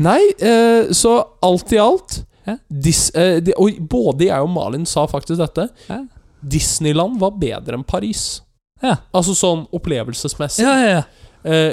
[0.00, 2.56] nei, uh, så alt i alt Ja.
[2.70, 5.68] dis, uh, de, Og både jeg og Malin sa faktisk dette.
[5.88, 6.02] Ja.
[6.40, 8.40] Disneyland var bedre enn Paris.
[8.82, 8.96] Ja.
[9.12, 10.64] Altså sånn opplevelsesmessig.
[10.64, 11.02] Ja, ja, ja.
[11.42, 11.72] Eh,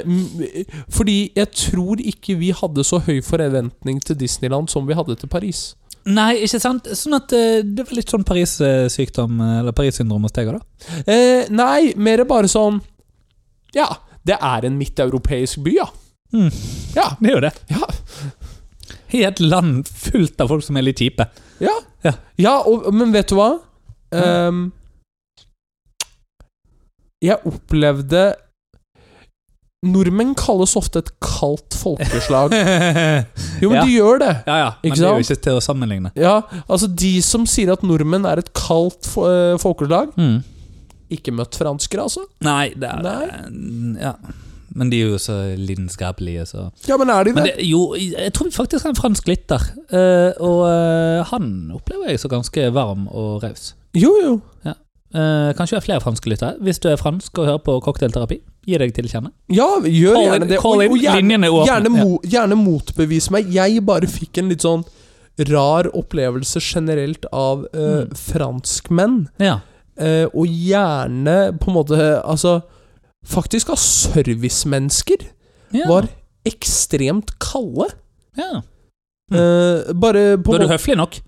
[0.92, 5.28] fordi jeg tror ikke vi hadde så høy forventning til Disneyland som vi hadde til
[5.28, 5.74] Paris.
[6.08, 6.86] Nei, ikke sant?
[6.96, 11.02] Sånn at det var litt sånn Paris-sykdom, eller Paris-syndrom hos deg òg, da?
[11.12, 12.80] Eh, nei, mer bare sånn
[13.76, 13.88] Ja,
[14.26, 15.86] det er en midteuropeisk by, ja.
[16.32, 16.50] Mm.
[16.96, 17.08] Ja.
[17.20, 17.52] Det er jo det.
[17.72, 17.88] Ja.
[19.16, 21.28] I et land fullt av folk som er litt kjipe.
[21.64, 22.12] Ja, Ja.
[22.38, 23.48] ja og, men vet du hva?
[24.12, 24.68] Um,
[27.24, 28.28] jeg opplevde
[29.88, 32.50] Nordmenn kalles ofte et kaldt folkeslag.
[33.62, 33.84] Jo, men Ja.
[33.84, 34.30] de gjør det.
[34.46, 36.10] Ja, ja, men det er jo ikke til å sammenligne.
[36.18, 40.40] Ja, altså De som sier at nordmenn er et kaldt eh, folkeslag, Mm.
[41.10, 42.26] Ikke møtt franskere, altså.
[42.44, 43.48] Nei, det er
[44.00, 44.12] Ja.
[44.78, 47.44] Men de er jo så lidenskapelige, så Ja, men er de det?
[47.44, 49.62] Det, jo, jeg tror faktisk har en fransk lytter.
[49.90, 53.74] eh, og eh, han opplever jeg så ganske varm og raus.
[53.96, 54.40] Jo, jo.
[55.08, 56.58] Uh, kanskje vi har flere franske lyttere.
[56.60, 58.36] Hvis du er fransk og hører på cocktailterapi,
[58.68, 59.30] gi deg til kjenne.
[59.48, 60.58] Ja, gjør Call gjerne in- det.
[60.60, 60.92] call in.
[61.00, 61.66] gjerne, Linjene er åpne.
[61.70, 63.48] gjerne, mo, gjerne motbevis meg.
[63.50, 64.84] Jeg bare fikk en litt sånn
[65.48, 68.10] rar opplevelse generelt av eh, Mm.
[68.12, 69.28] franskmenn.
[69.40, 69.60] Ja.
[69.98, 72.60] Eh, og gjerne på en måte Altså
[73.26, 75.24] Faktisk av servicemennesker
[75.74, 75.88] ja.
[75.90, 76.06] var
[76.46, 77.88] ekstremt kalde.
[78.38, 78.60] ja.
[79.28, 81.18] Eh, bare på Var du høflig nok?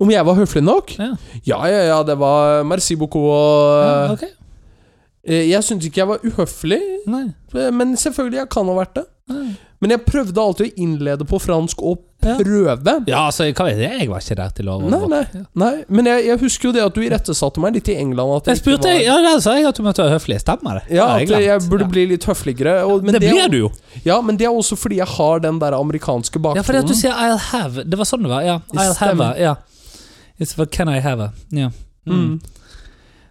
[0.00, 0.94] Om jeg var høflig nok?
[0.96, 1.10] Ja.
[1.44, 4.30] ja, ja, ja det var merci beaucoup og Ja, okay.
[5.26, 7.26] eh, Jeg syns ikke jeg var uhøflig, Nei.
[7.72, 9.04] men selvfølgelig, jeg kan ha vært det.
[9.80, 12.92] Men jeg prøvde alltid å innlede på fransk og prøve.
[13.08, 14.00] Ja, altså, hva er jeg?
[14.02, 15.20] Jeg var ikke der til å Nei, nei,
[15.56, 15.70] nei.
[15.88, 18.34] Men jeg, jeg husker jo det at du irettesatte meg litt i England.
[18.36, 20.36] At Jeg ikke spurte, var, ja, da sa jeg at du måtte være høflig.
[20.42, 20.98] Stemmer det?
[20.98, 21.46] ja, at glemt.
[21.46, 21.92] jeg burde Ja.
[21.96, 22.74] bli litt høfligere.
[22.84, 23.72] Og, men det blir du jo.
[24.04, 26.60] Ja, men det er også fordi jeg har den der amerikanske bakgrunnen.
[26.60, 27.88] Ja, fordi at du sier 'I'll have'.
[27.88, 28.42] Det var sånn det var.
[28.42, 28.60] Ja.
[28.76, 29.24] I'll have stemmer.
[29.32, 29.40] have.
[29.40, 29.54] Ja.
[30.38, 31.32] It's what can I have.
[31.50, 31.70] Ja.
[32.06, 32.12] Mm.
[32.20, 32.40] mm.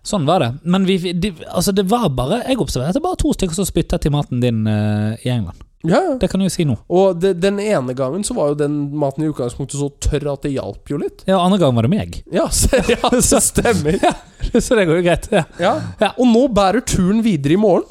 [0.03, 0.53] Sånn var det.
[0.63, 4.05] Men vi, vi- de, altså det var bare Jeg observerte bare to stykker som spyttet
[4.05, 5.61] i maten din uh, i England.
[5.87, 6.15] Ja, ja.
[6.19, 6.75] Det kan du jo si nå.
[6.91, 10.43] Og det, den ene gangen så var jo den maten i utgangspunktet så tørr at
[10.43, 11.23] det hjalp jo litt.
[11.29, 12.17] Ja, Andre gang var det meg.
[12.35, 13.99] Ja, så, ja, det stemmer.
[14.55, 15.27] Så det går jo greit.
[15.35, 15.43] Ja.
[15.61, 15.73] Ja.
[15.99, 16.09] Ja.
[16.17, 17.85] Og nå bærer turen videre i morgen.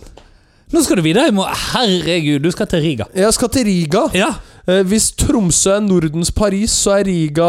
[0.72, 1.29] Nå skal du videre.
[1.72, 3.07] Herregud, du skal til Riga.
[3.16, 4.03] Jeg skal til Riga.
[4.16, 4.31] Ja.
[4.68, 7.48] Eh, hvis Tromsø er Nordens Paris, så er Riga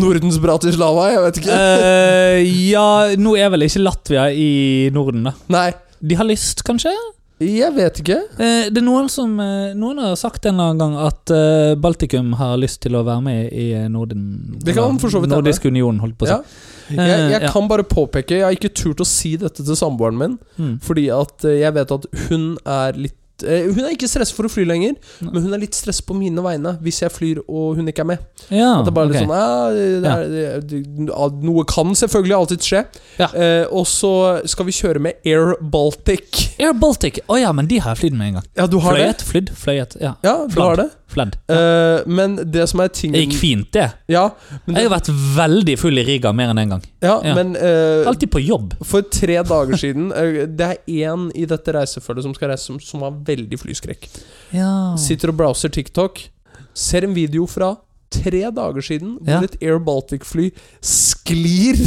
[0.00, 1.08] Nordens Bratislava.
[1.12, 1.56] Jeg vet ikke.
[1.60, 2.38] uh,
[2.70, 2.86] ja,
[3.20, 5.34] nå er vel ikke Latvia i Norden, da.
[5.52, 5.68] Nei,
[6.00, 6.94] De har lyst, kanskje?
[7.40, 8.16] Jeg vet ikke.
[8.36, 11.72] Eh, det er noen som eh, Noen har sagt en eller annen gang at eh,
[11.80, 14.26] Baltikum har lyst til å være med i Norden.
[14.60, 16.36] Nordisk union, holdt på å si.
[16.36, 16.66] Ja.
[16.90, 17.50] Jeg, jeg ja.
[17.54, 20.74] kan bare påpeke Jeg har ikke turt å si dette til samboeren min, Mm.
[20.84, 24.52] fordi at jeg vet at hun er litt eh, Hun er ikke stresset for å
[24.52, 25.32] fly lenger, Nei.
[25.32, 28.10] men hun er litt stresset på mine vegne hvis jeg flyr og hun ikke er
[28.12, 28.26] med.
[28.48, 29.20] Ja, At det er bare okay.
[29.20, 32.84] litt sånn ja, det er, det, det, Noe kan selvfølgelig alltid skje.
[33.20, 33.30] Ja.
[33.32, 34.12] Eh, og så
[34.50, 36.46] skal vi kjøre med Air Baltic.
[36.60, 37.22] Air Baltic.
[37.30, 38.48] Å ja, men de har jeg flydd med en gang.
[38.58, 39.10] Ja, du har det?
[39.10, 39.98] Fløyet, flydd, fløyet.
[40.02, 40.16] Ja.
[40.26, 40.90] Ja, du har det.
[41.10, 41.36] Fledd.
[41.50, 43.88] Uh, men det som er tingen Det gikk fint, det.
[44.12, 44.28] Ja,
[44.64, 46.86] men, Jeg har vært veldig full i Riga mer enn én en gang.
[47.02, 47.34] ja, ja.
[47.38, 48.76] men uh, Alltid på jobb.
[48.86, 52.80] For tre dager siden uh, Det er én i dette reisefølget som skal reise, som,
[52.80, 54.08] som har veldig flyskrekk.
[54.54, 54.96] Ja.
[55.00, 56.22] Sitter og browser TikTok.
[56.76, 57.74] Ser en video fra
[58.10, 60.50] tre dager siden hvor et Air Baltic-fly
[60.82, 61.78] sklir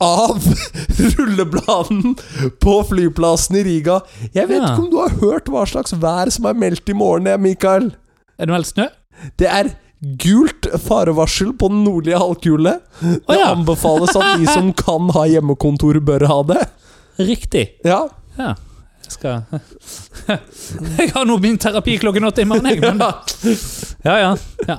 [0.00, 0.40] av
[1.18, 2.16] rullebladen
[2.62, 4.00] på flyplassen i Riga.
[4.32, 7.28] Jeg vet ikke om du har hørt hva slags vær som er meldt i morgen,
[7.44, 7.92] Mikael.
[8.38, 8.86] Er det meldt snø?
[9.38, 9.72] Det er
[10.22, 12.76] gult farevarsel på den nordlige halvkule.
[13.00, 13.50] Det oh, ja.
[13.50, 16.62] anbefales at de som kan ha hjemmekontor, bør ha det.
[17.18, 17.68] Riktig.
[17.84, 18.06] Ja,
[18.38, 18.54] Ja.
[19.08, 19.42] Jeg skal
[20.98, 22.82] Jeg har nå begynt terapi klokken åtte i morgen, jeg.
[22.82, 23.00] Men
[24.08, 24.32] ja, ja.
[24.68, 24.76] ja.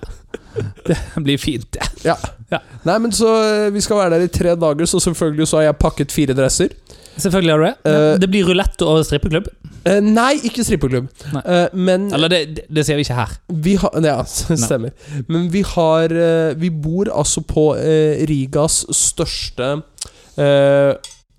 [0.85, 1.87] Det blir fint, det.
[2.05, 2.13] Ja.
[2.51, 2.59] Ja.
[2.85, 5.69] Nei, men så eh, Vi skal være der i tre dager, så selvfølgelig så har
[5.69, 6.75] jeg pakket fire dresser.
[7.19, 7.75] Selvfølgelig har du det.
[7.91, 9.47] Eh, Det blir rulett og strippeklubb.
[9.87, 11.07] Uh, nei, ikke strippeklubb.
[11.33, 11.43] Nei.
[11.45, 13.37] Uh, men Eller det, det, det ser vi ikke her.
[13.49, 14.17] vi har Ja,
[14.65, 14.91] stemmer.
[15.27, 16.13] Men vi har
[16.59, 17.73] Vi bor altså på
[18.29, 19.81] Rigas største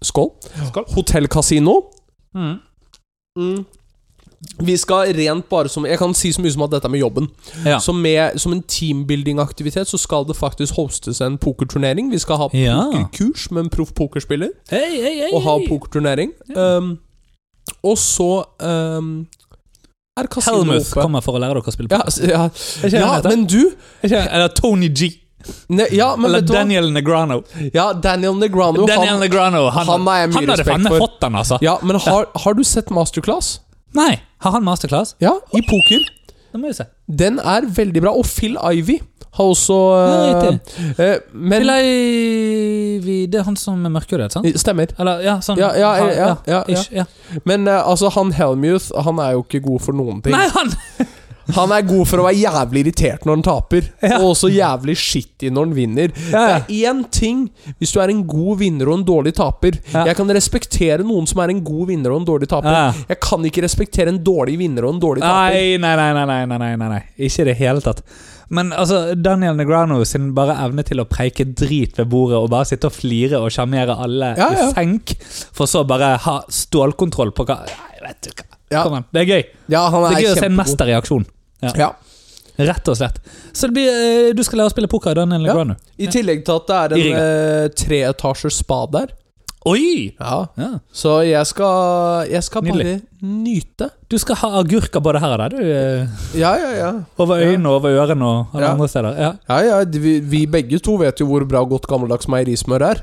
[0.03, 0.31] Skål.
[0.71, 0.85] Skål.
[0.95, 1.75] Hotellkasino.
[2.35, 2.57] Mm.
[3.37, 3.65] Mm.
[4.41, 7.03] Vi skal rent bare som Jeg kan si så mye som at dette er med
[7.03, 7.27] jobben.
[7.67, 7.77] Ja.
[7.81, 12.09] Så med, som en teambuilding-aktivitet så skal det faktisk hostes en pokerturnering.
[12.13, 14.55] Vi skal ha pokerkurs med en proff pokerspiller.
[14.71, 16.33] Hey, hey, hey, Og ha pokerturnering.
[16.57, 16.97] Um,
[17.85, 18.31] og så
[18.65, 19.29] um,
[20.17, 21.05] er kasino Helmuth oppe.
[21.05, 22.29] kommer for å lære dere å spille poker.
[22.33, 22.49] Ja,
[22.89, 25.13] ja, ja men du Eller Tony G.
[25.69, 26.49] ne, Ja, men Eller?
[26.49, 27.43] Daniel Negrano.
[27.75, 28.87] Ja, Daniel Negrano.
[28.87, 31.05] Daniel han, Negrano han, han har jeg mye han hadde respekt faen meg for.
[31.05, 31.61] fått den, altså.
[31.61, 33.59] ja, men har, har du sett Masterclass?
[33.99, 35.17] Nei, har han masterclass?
[35.23, 36.05] Ja, i poker.
[36.53, 36.87] Den må vi se.
[37.07, 38.13] Den er veldig bra.
[38.19, 38.99] Og Phil Ivy
[39.39, 40.51] har også Ja,
[40.99, 44.49] eh, Men Phil Ivy Det er han som er mørkhudet, sant?
[44.59, 44.91] Stemmer.
[44.99, 47.05] Eller, ja, sånn Ja, ja, ja, ja, ja.
[47.47, 50.35] Men uh, altså, han Helmuth Han er jo ikke god for noen ting.
[50.35, 50.75] Nei, han
[51.57, 54.19] Han er god for å være jævlig irritert når han taper, ja.
[54.21, 56.17] og også jævlig shitty når han vinner.
[56.31, 56.59] Ja, ja.
[56.67, 57.45] Det er én ting
[57.81, 59.79] hvis du er en god vinner og en dårlig taper.
[59.93, 63.01] Jeg kan respektere noen som er en god vinner og en dårlig taper.
[63.11, 65.57] Jeg kan ikke respektere en dårlig vinner og en dårlig taper.
[65.57, 67.01] Nei, nei, nei, nei, nei, nei, nei.
[67.21, 68.05] Ikke i det hele tatt.
[68.51, 72.67] Men altså, Daniel Negrano sin bare evne til å preike drit ved bordet og bare
[72.67, 74.65] sitte og flire og sjarmere alle ja, ja.
[74.67, 75.15] i senk,
[75.55, 78.49] for så bare ha stålkontroll på hva Nei, vet du hva.
[78.71, 78.83] Ja.
[78.87, 79.45] Kom an, det er gøy.
[79.71, 80.99] det er gøy å se mester i.
[81.63, 81.93] Ja.
[82.61, 83.17] Rett og slett.
[83.57, 85.55] Så det blir, eh, du skal lære å spille poker, Daniel Ja.
[85.55, 85.77] Negrano.
[85.99, 89.15] I tillegg til at det er I en eh, treetasjers spa der.
[89.69, 90.15] Oi!
[90.19, 90.47] Ja.
[90.57, 90.69] Ja.
[90.93, 93.91] Så jeg skal, jeg skal bare nyte.
[94.09, 95.61] Du skal ha agurker både her og der, du.
[95.61, 96.07] eh,
[96.41, 96.93] Ja, ja, ja.
[97.21, 98.73] Over øynene og over ørene og alle Ja.
[98.73, 99.19] andre steder.
[99.21, 99.33] Ja.
[99.49, 103.03] ja, ja vi, vi begge to vet jo hvor bra godt gammeldags meierismør er.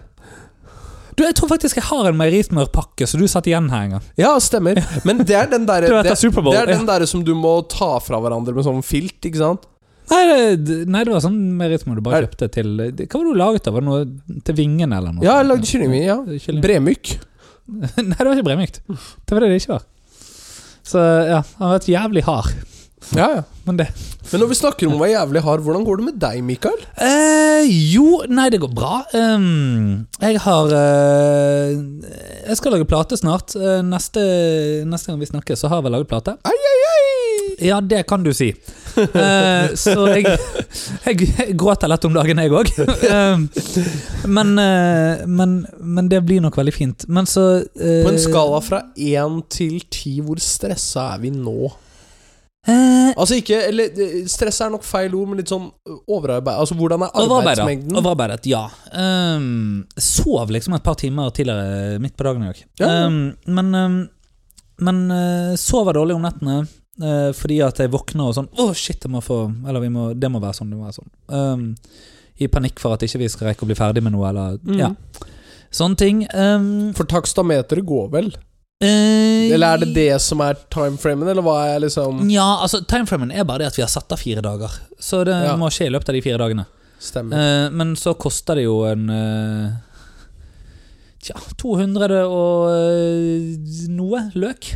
[1.17, 4.03] Du, Jeg tror faktisk jeg har en meierismørpakke som du satt igjen her en gang.
[4.21, 4.77] Ja, stemmer.
[5.08, 8.19] Men det er den derre det, det er den der som du må ta fra
[8.21, 9.65] hverandre med sånn filt, ikke sant?
[10.08, 10.21] Nei,
[10.56, 13.39] det, nei, det var sånn meierismør du bare Er- kjøpte til Hva var det du
[13.41, 13.73] laget av?
[13.75, 15.25] Var det noe til vingene eller noe?
[15.25, 16.06] Ja, jeg lagde kyllingvin.
[16.06, 16.15] Ja.
[16.45, 16.62] Kylling.
[16.63, 17.12] Bremyk.
[17.67, 18.80] Nei, det var ikke bremykt.
[18.88, 19.88] Det var det det ikke var.
[20.88, 22.53] Så ja, han har vært jævlig hard.
[23.15, 23.43] Ja, ja.
[23.67, 23.88] Men det
[24.32, 26.80] Men når vi snakker om å være jævlig hard, hvordan går det med deg, Mikael?
[27.00, 29.02] eh, Jo, nei, det går bra.
[29.15, 31.72] Um, jeg har uh,
[32.48, 33.56] Jeg skal lage plate snart.
[33.56, 34.24] Uh, neste,
[34.88, 36.36] neste gang vi snakker, så har jeg vel laget plate.
[36.43, 37.06] Ai, ai, ai!
[37.70, 38.52] Ja, det kan du si.
[38.98, 40.28] Uh, så jeg,
[41.08, 42.72] jeg, jeg gråter lett om dagen, jeg òg.
[44.36, 44.54] men,
[45.39, 47.08] men, men det blir nok veldig fint.
[47.08, 51.72] Men så På en skala fra én til ti, hvor stressa er vi nå?
[52.67, 56.60] Eh, Altså ikke Eller eh, stress er nok feil ord, men litt sånn ø, overarbeid
[56.62, 57.97] Altså hvordan er arbeidsmengden?
[58.01, 58.65] Overarbeidet, ja.
[58.93, 62.63] Um, sov liksom et par timer tidligere midt på dagen i dag.
[62.82, 62.91] Ja.
[63.08, 63.97] Um, men um,
[64.80, 66.60] men uh, sover dårlig om nettene
[67.01, 70.12] uh, fordi at jeg våkner og sånn Å, shit, jeg må få Eller vi må,
[70.13, 71.73] det må være sånn, det må være sånn.
[72.38, 74.77] I panikk for at ikke vi skal rekke å bli ferdig med noe, eller Mm.
[74.77, 74.91] ja.
[75.73, 76.19] Sånne ting.
[76.38, 78.30] Um, For takstameteret går vel?
[78.83, 83.31] Eh, Eller er det det som er timeframen, eller hva er liksom Ja, altså timeframen
[83.33, 84.71] er bare det at vi har satt av fire dager.
[84.99, 85.55] Så det Ja.
[85.57, 86.65] må skje i løpet av de fire dagene.
[86.99, 87.37] Stemmer.
[87.37, 89.71] Eh, men så koster det jo en eh,
[91.21, 94.67] Tja, 200 og eh, noe løk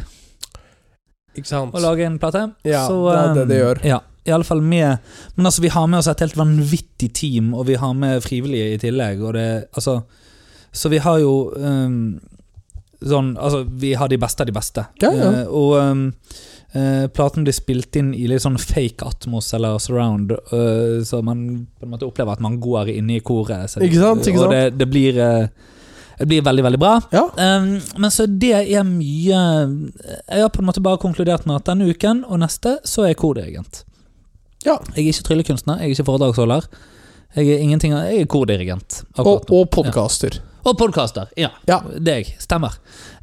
[1.37, 1.73] Ikke sant?
[1.73, 2.51] å lage en plate.
[2.67, 3.83] Ja, Så, det er det det eh, gjør.
[3.87, 4.97] Ja, i alle fall med
[5.37, 8.73] Men altså, vi har med oss et helt vanvittig team, og vi har med frivillige
[8.75, 10.03] i tillegg, og det Altså
[10.73, 11.89] Så vi har jo eh,
[13.01, 14.85] sånn Altså, vi har de beste av de beste.
[15.01, 15.29] Ja, ja.
[15.41, 16.05] Eh, og um,
[16.73, 21.67] eh, platen blir spilt inn i litt sånn fake atmos eller surround, eh, så man
[21.79, 23.71] på en måte opplever at man går inne i koret.
[23.71, 25.45] Så, Ikke sant, ikke Og det, det blir eh,
[26.21, 26.99] det blir veldig, veldig bra.
[27.09, 27.23] Ja.
[27.33, 31.71] Um, men så det er mye Jeg har på en måte bare konkludert med at
[31.71, 33.81] denne uken og neste så er jeg kordirigent.
[34.61, 34.75] Ja.
[34.93, 36.67] Jeg er ikke tryllekunstner, jeg er ikke foredragsholder.
[37.33, 39.01] Jeg er ingenting Jeg er kordirigent.
[39.17, 40.37] Og, og podkaster.
[40.65, 41.28] Og podkaster.
[41.38, 41.80] Ja, Ja.
[42.00, 42.36] deg.
[42.39, 42.76] Stemmer.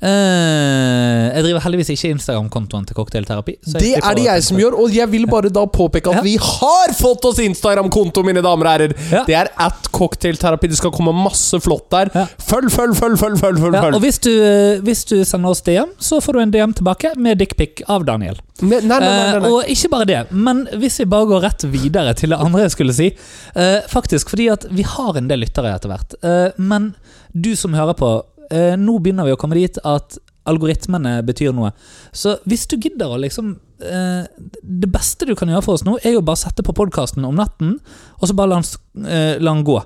[0.03, 3.57] Uh, jeg driver heldigvis ikke Instagram-kontoen til Cocktailterapi.
[3.75, 6.23] Det er det jeg som gjør, og jeg vil bare da påpeke at Ja.
[6.23, 8.95] vi har fått oss Instagram-konto, mine damer og herrer!
[9.11, 9.25] Ja.
[9.27, 10.69] Det er at cocktailterapi.
[10.69, 12.11] Det skal komme masse flott der.
[12.39, 13.39] Følg, følg, følg, følg!
[13.39, 16.39] følg, følg, Ja, og hvis du, eh, hvis du sender oss DM, så får du
[16.41, 18.39] en DM tilbake med dickpic av Daniel.
[18.61, 19.51] Nei, nei, nei, nei, Eh, nei.
[19.51, 22.71] og ikke bare det, men hvis vi bare går rett videre til det andre jeg
[22.75, 23.13] skulle si
[23.55, 26.15] uh, Faktisk, fordi at vi har en del lyttere etter hvert.
[26.25, 26.95] Uh, men
[27.33, 28.11] du som hører på,
[28.51, 30.19] eh, nå begynner vi å komme dit at
[30.49, 31.73] algoritmene betyr noe.
[32.13, 33.53] Så hvis du gidder å liksom
[33.85, 34.25] eh,
[34.63, 37.37] Det beste du kan gjøre for oss nå, er jo bare sette på podkasten om
[37.39, 37.77] natten,
[38.19, 39.79] og så bare la den, eh, la den gå.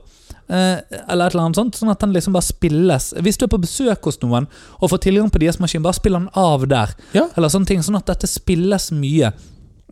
[0.53, 3.13] Eh, eller et eller annet sånt, sånn at den liksom bare spilles.
[3.25, 4.49] Hvis du er på besøk hos noen
[4.81, 6.93] og får tilgang på deres maskin, bare spill den av der.
[7.17, 7.29] Ja.
[7.37, 9.33] Eller sånne ting, sånn at dette spilles mye.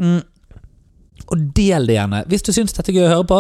[0.01, 0.21] Mm.
[1.31, 2.25] Og del det gjerne.
[2.27, 3.37] Hvis du syns dette er gøy å høre på,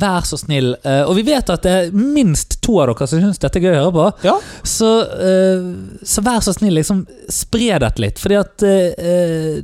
[0.00, 0.70] vær så snill.
[0.82, 3.66] Eh, og vi vet at det er minst to av dere som syns dette er
[3.66, 4.06] gøy å høre på.
[4.24, 4.36] Ja.
[4.64, 4.88] Så,
[5.20, 5.66] eh,
[6.08, 8.18] så vær så snill, liksom spre dette litt.
[8.22, 9.60] Fordi at eh,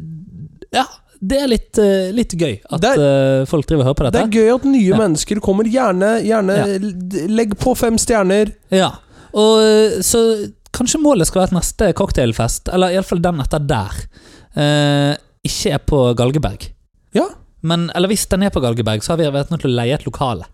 [0.73, 0.85] Ja,
[1.23, 1.79] det er litt,
[2.17, 4.21] litt gøy at er, folk driver og hører på dette.
[4.21, 4.97] Det er gøy at nye Ja.
[4.99, 5.65] mennesker kommer.
[5.65, 7.27] Gjerne, gjerne Ja.
[7.29, 8.53] legg på fem stjerner.
[8.71, 8.91] Ja,
[9.33, 10.23] og så
[10.73, 13.93] kanskje målet skal være at neste cocktailfest, eller iallfall den etter der,
[14.57, 16.69] eh, ikke er på Galgeberg.
[17.15, 17.29] Ja.
[17.63, 19.95] Men, eller hvis den er på Galgeberg, så har vi vært nødt til å leie
[19.95, 20.49] et lokale.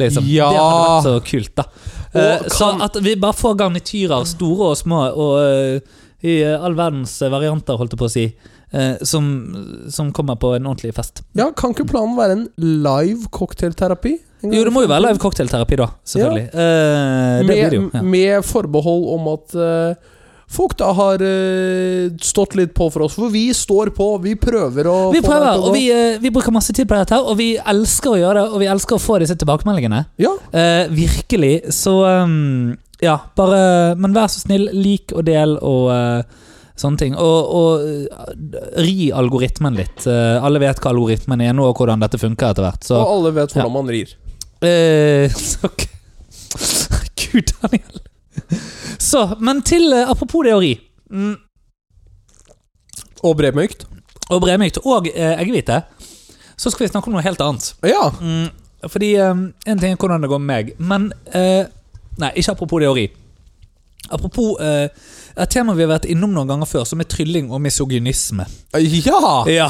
[0.00, 0.24] Liksom.
[0.32, 0.48] Ja.
[0.48, 1.64] Det hadde vært så kult, da.
[2.14, 5.80] Eh, Og Så kan- at vi bare får garnityrer, store og små, og uh,
[6.24, 8.26] i all verdens varianter, holdt jeg på å si,
[8.74, 9.26] uh, som,
[9.92, 11.20] som kommer på en ordentlig fest.
[11.36, 14.14] Ja, Kan ikke planen være en live cocktailterapi?
[14.44, 15.86] Jo, det må jo være live cocktailterapi, da.
[16.04, 16.48] Selvfølgelig.
[16.52, 17.84] Eh, det blir med, det jo.
[17.94, 18.02] Ja.
[18.02, 20.10] med forbehold om at eh,
[20.54, 23.16] folk da har eh, stått litt på for oss.
[23.18, 26.72] For vi står på, vi prøver å Vi prøver, og vi, eh, vi bruker masse
[26.76, 29.36] tid på dette, og vi elsker å gjøre det, og vi elsker å få disse
[29.40, 30.04] tilbakemeldingene.
[30.22, 31.72] Ja, Eh, virkelig.
[31.74, 36.44] Så um, ja, bare Men vær så snill, lik og del og uh,
[36.78, 37.16] sånne ting.
[37.18, 40.06] Og, og ri algoritmen litt.
[40.06, 42.86] Uh, alle vet hva algoritmen er nå, og hvordan dette funker etter hvert.
[42.86, 43.74] Så og alle vet hvordan Ja.
[43.74, 44.14] man rir.
[44.64, 45.68] Uh, så.
[47.18, 48.04] Gud, Daniel.
[48.98, 50.74] Så, men til eh, Apropos det å ri.
[51.10, 51.36] Mm,
[53.24, 53.86] Og bremykt.
[54.30, 55.82] og bremykt og eh, eggehvite.
[56.56, 57.74] Så skal vi snakke om noe helt annet.
[57.84, 58.08] Ja.
[58.20, 58.48] Mm,
[58.88, 59.34] fordi eh,
[59.66, 61.66] En ting er hvordan det går med meg, men uh,
[62.18, 63.08] Nei, ikke apropos det å ri.
[64.12, 64.86] Apropos uh,
[65.34, 68.44] et tema vi har vært innom noen ganger før, som er trylling og misogynisme.
[68.76, 69.22] Ja!
[69.50, 69.66] Ja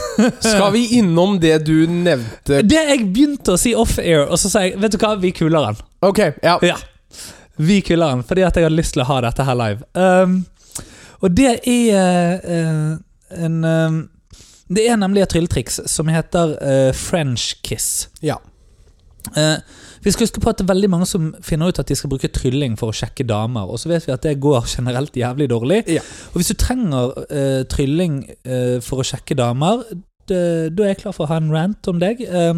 [0.44, 2.60] Skal vi innom det du nevnte?
[2.66, 5.70] Det jeg begynte å si off-air, og så sa jeg Vet du hva, vi kuler
[5.70, 5.80] den.
[6.04, 6.58] Ok, ja.
[6.64, 6.76] Ja.
[7.56, 9.86] Vi kuller den, fordi at jeg hadde lyst til å ha dette her live.
[9.94, 10.42] Um,
[11.24, 12.98] og det er uh,
[13.36, 14.02] en um,
[14.68, 18.08] Det er nemlig et trylletriks som heter uh, French kiss.
[18.22, 18.36] Ja.
[19.36, 19.58] Uh,
[20.02, 22.10] vi skal huske på at det er veldig mange som finner ut at de skal
[22.12, 25.48] bruke trylling for å sjekke damer, og så vet vi at det går generelt jævlig
[25.50, 25.80] dårlig.
[25.90, 26.02] Ja.
[26.32, 29.86] Og hvis du trenger uh, trylling uh, for å sjekke damer,
[30.26, 30.36] da
[30.82, 32.22] er jeg klar for å ha en rant om deg.
[32.26, 32.54] Eh,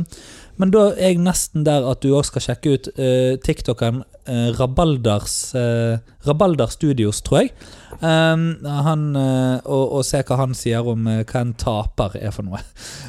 [0.58, 4.48] men da er jeg nesten der at du òg skal sjekke ut uh, TikTokeren uh,
[4.58, 7.52] Rabalders uh, Rabalder Studios, tror jeg.
[7.98, 12.34] Um, han, eh, og, og se hva han sier om eh, hva en taper er
[12.34, 12.60] for noe.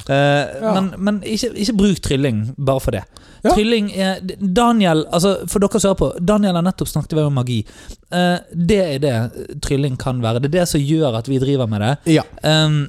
[0.07, 0.15] Eh,
[0.63, 0.71] Ja.
[0.73, 3.03] Men, men ikke, ikke bruk trylling bare for det.
[3.43, 3.51] Ja.
[3.53, 7.59] Trylling er Daniel, altså for dere som hører på, Daniel har nettopp snakket om magi.
[8.11, 9.13] Eh, det er det
[9.65, 10.41] trylling kan være.
[10.41, 11.93] Det er det som gjør at vi driver med det.
[12.17, 12.25] Ja.
[12.41, 12.87] Um,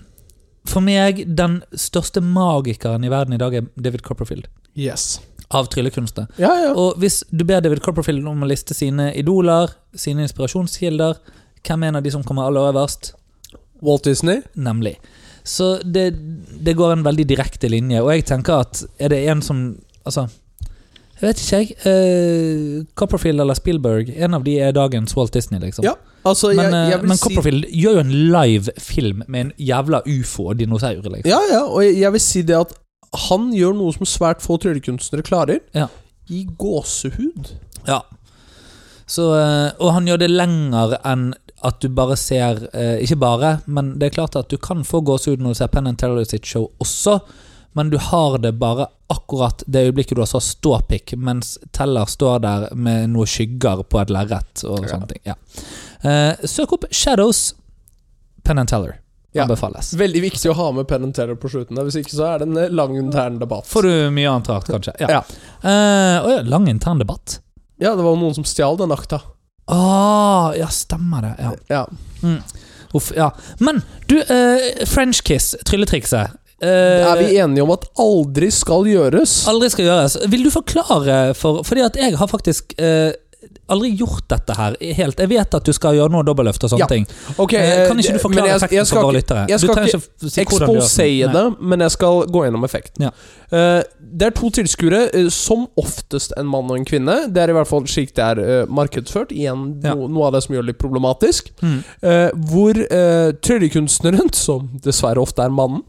[0.70, 4.48] for meg, den største magikeren i verden i dag er David Copperfield.
[4.78, 5.20] Yes.
[5.50, 6.28] Av tryllekunstner.
[6.38, 6.72] Ja, ja.
[6.78, 11.18] Og hvis du ber David Copperfield om å liste sine idoler, sine inspirasjonskilder,
[11.66, 13.12] hvem er en av de som kommer aller øverst?
[13.84, 14.44] Walt Disney.
[14.54, 14.96] Nemlig.
[15.42, 16.10] Så det,
[16.60, 20.22] det går en veldig direkte linje, og jeg tenker at er det en som Altså,
[21.20, 21.74] jeg vet ikke, jeg.
[21.84, 25.84] Uh, Copperfield eller Spielberg, en av de er dagens Walt Disney, liksom.
[25.84, 25.92] Ja,
[26.24, 29.40] altså, Men, jeg, eh, jeg vil men si Copperfield gjør jo en live film med
[29.40, 31.10] en jævla ufo og dinosaurer.
[31.10, 31.30] liksom.
[31.30, 32.72] Ja, ja, og jeg, jeg vil si det at
[33.30, 35.60] han gjør noe som svært få tryllekunstnere klarer.
[35.74, 35.88] Ja.
[36.30, 37.54] I gåsehud.
[37.88, 38.02] Ja.
[39.10, 41.32] Så, eh, og han gjør det lenger enn
[41.66, 45.00] at du bare ser eh, Ikke bare, men det er klart at du kan få
[45.04, 47.18] gåsehud når du ser Penn and Teller sitt show også,
[47.76, 52.38] men du har det bare akkurat det øyeblikket du har så ståpikk, mens Teller står
[52.46, 54.92] der med noe skygger på et lerret og Ja.
[54.94, 55.20] sånne ting.
[55.26, 55.34] Ja.
[56.04, 57.54] Eh, søk opp Shadows
[58.44, 58.98] Penn Teller.
[59.32, 59.44] Ja.
[59.44, 59.92] Anbefales.
[59.94, 61.76] Veldig viktig å ha med Penn and Teller på slutten.
[61.78, 63.68] der, Hvis ikke så er det en eh, lang intern debatt.
[63.70, 64.94] Får du mye annet rart, kanskje.
[64.98, 65.20] Ja.
[65.20, 65.20] Ja.
[65.62, 67.36] Uh, ja, lang intern debatt.
[67.78, 69.20] Ja, det var noen som stjal den akta.
[69.70, 69.78] Å,
[70.58, 71.34] ja, stemmer det.
[71.38, 71.52] Ja.
[71.70, 72.34] Ja.
[72.92, 73.30] Uff, ja.
[73.62, 73.78] Men
[74.10, 76.34] du, uh, French kiss, trylletrikset.
[76.60, 79.44] Uh, Er vi enige om at aldri skal gjøres?
[79.48, 80.18] aldri skal gjøres.
[80.28, 83.14] Vil du forklare for Fordi at jeg har faktisk eh,
[83.70, 85.18] aldri gjort dette her helt.
[85.18, 86.86] Jeg vet at du skal gjøre noe dobbeltløft og sånne Ja.
[86.86, 87.06] ting.
[87.38, 89.48] Ok, Eh, kan ikke du forklare jeg- effekten jeg skal lyttere?
[89.48, 89.76] jeg skal
[90.70, 91.32] ikke si Nei.
[91.32, 93.02] det, men jeg skal gå gjennom effekten.
[93.02, 93.10] Ja.
[93.52, 97.32] Eh, det er to tilskuere, eh, som oftest en mann og en kvinne.
[97.32, 99.30] Det er i hvert fall slik det er eh, markedsført.
[99.30, 99.94] Igjen Ja.
[99.94, 101.50] noe av det som gjør det litt problematisk.
[101.62, 101.84] Mm.
[102.02, 102.74] Eh, hvor
[103.42, 105.82] tryllekunstneren, som dessverre ofte er mannen,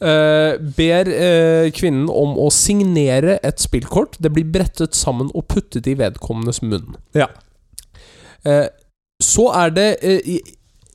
[0.00, 4.16] eh, ber eh, kvinnen om å signere et spillkort.
[4.20, 6.89] Det blir brettet sammen og puttet i vedkommendes munn.
[7.14, 7.26] Ja.
[8.44, 8.68] Eh,
[9.22, 10.38] så er det eh,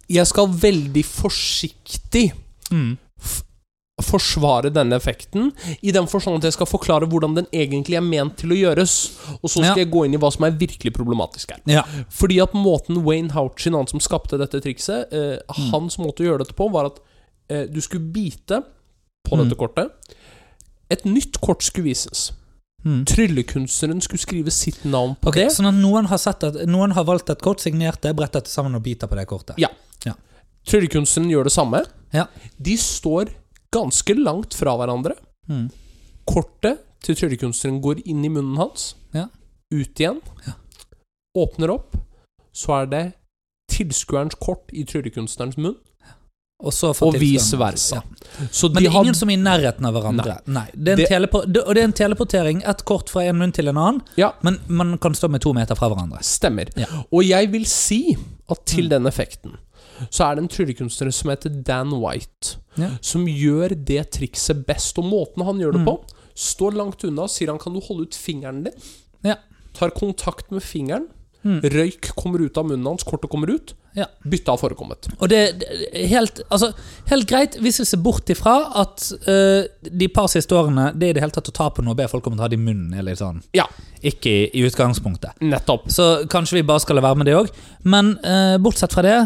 [0.10, 2.32] Jeg skal veldig forsiktig
[2.72, 2.98] Mm.
[4.02, 8.36] forsvare denne effekten, i den forstand at jeg skal forklare hvordan den egentlig er ment
[8.42, 8.96] til å gjøres.
[9.42, 9.84] Og så skal Ja.
[9.86, 11.62] jeg gå inn i hva som er virkelig problematisk her.
[11.66, 11.84] Ja.
[12.10, 15.72] Fordi at måten Wayne Houchin, han som skapte dette trikset, eh, Mm.
[15.72, 17.00] hans måte å gjøre dette på, var at
[17.50, 18.64] eh, du skulle bite
[19.28, 19.44] på Mm.
[19.50, 19.92] dette kortet.
[20.90, 22.32] Et nytt kort skulle vises.
[22.86, 23.02] Mm.
[23.10, 25.56] Tryllekunstneren skulle skrive sitt navn på okay, det.
[25.56, 28.54] Sånn at noen har, sett at, noen har valgt et kort, signert det, brettet det
[28.54, 29.58] sammen og biter på det kortet.
[29.62, 29.72] Ja.
[30.66, 31.82] Tryllekunstneren gjør det samme.
[32.14, 32.26] Ja.
[32.58, 33.30] De står
[33.74, 35.14] ganske langt fra hverandre.
[35.50, 35.68] Mm.
[36.26, 38.94] Kortet til tryllekunstneren går inn i munnen hans.
[39.14, 39.28] Ja.
[39.74, 40.22] Ut igjen.
[40.48, 40.56] Ja.
[41.38, 41.94] Åpner opp.
[42.56, 43.04] Så er det
[43.70, 45.78] tilskuerens kort i tryllekunstnerens munn.
[46.64, 47.96] Og, vice versa.
[48.00, 48.46] Ja.
[48.52, 50.38] Så Men det er har ingen som er i nærheten av hverandre.
[50.48, 50.66] Nei.
[50.74, 52.62] Det er en Det- telepo det, og det er en teleportering.
[52.66, 54.02] Ett kort fra en munn til en annen.
[54.16, 54.32] Ja.
[54.42, 56.24] Men man kan stå med to meter fra hverandre.
[56.24, 56.70] Stemmer.
[56.78, 56.86] Ja.
[57.12, 58.16] Og jeg vil si
[58.50, 58.90] at til Mm.
[58.90, 59.58] den effekten
[60.10, 62.58] så er det en tryllekunstner som heter Dan White,
[63.02, 64.98] som gjør det trikset best.
[64.98, 65.86] Og måten han gjør det Mm.
[65.86, 66.04] på,
[66.36, 68.74] står langt unna, sier han kan du holde ut fingeren din,
[69.24, 69.36] Ja.
[69.74, 71.08] tar kontakt med fingeren,
[71.46, 71.60] Mm.
[71.76, 73.76] Røyk kommer ut av munnen hans, kortet kommer ut.
[73.96, 74.08] Ja.
[74.28, 75.08] Bytte har forekommet.
[75.22, 76.72] Og det er helt, altså,
[77.08, 81.16] helt greit hvis vi ser bort ifra at uh, de par siste årene Det i
[81.16, 82.64] det hele tatt å ta på noe og be folk om å ta det i
[82.66, 83.70] munnen, Eller sånn Ja,
[84.04, 85.38] ikke i, i utgangspunktet.
[85.40, 85.88] nettopp.
[85.94, 87.54] Så kanskje vi bare skal la være med det òg.
[87.88, 89.18] Men uh, bortsett fra det,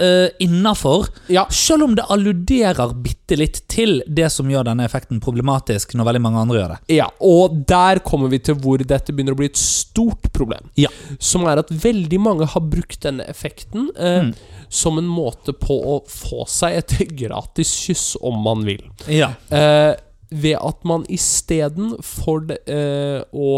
[0.00, 1.46] uh, innafor Ja.
[1.50, 6.22] Selv om det alluderer bitte litt til det som gjør denne effekten problematisk, når veldig
[6.24, 6.78] mange andre gjør det.
[6.98, 10.70] Ja, og der kommer vi til hvor dette begynner å bli et stort problem.
[10.80, 10.90] Ja.
[11.20, 14.32] Som er at veldig mange har brukt denne effekten uh, Mm.
[14.68, 18.82] som en måte på å få seg et gratis kyss, om man vil.
[19.12, 19.32] Ja.
[19.52, 19.94] Uh,
[20.30, 23.52] ved at man istedenfor uh, å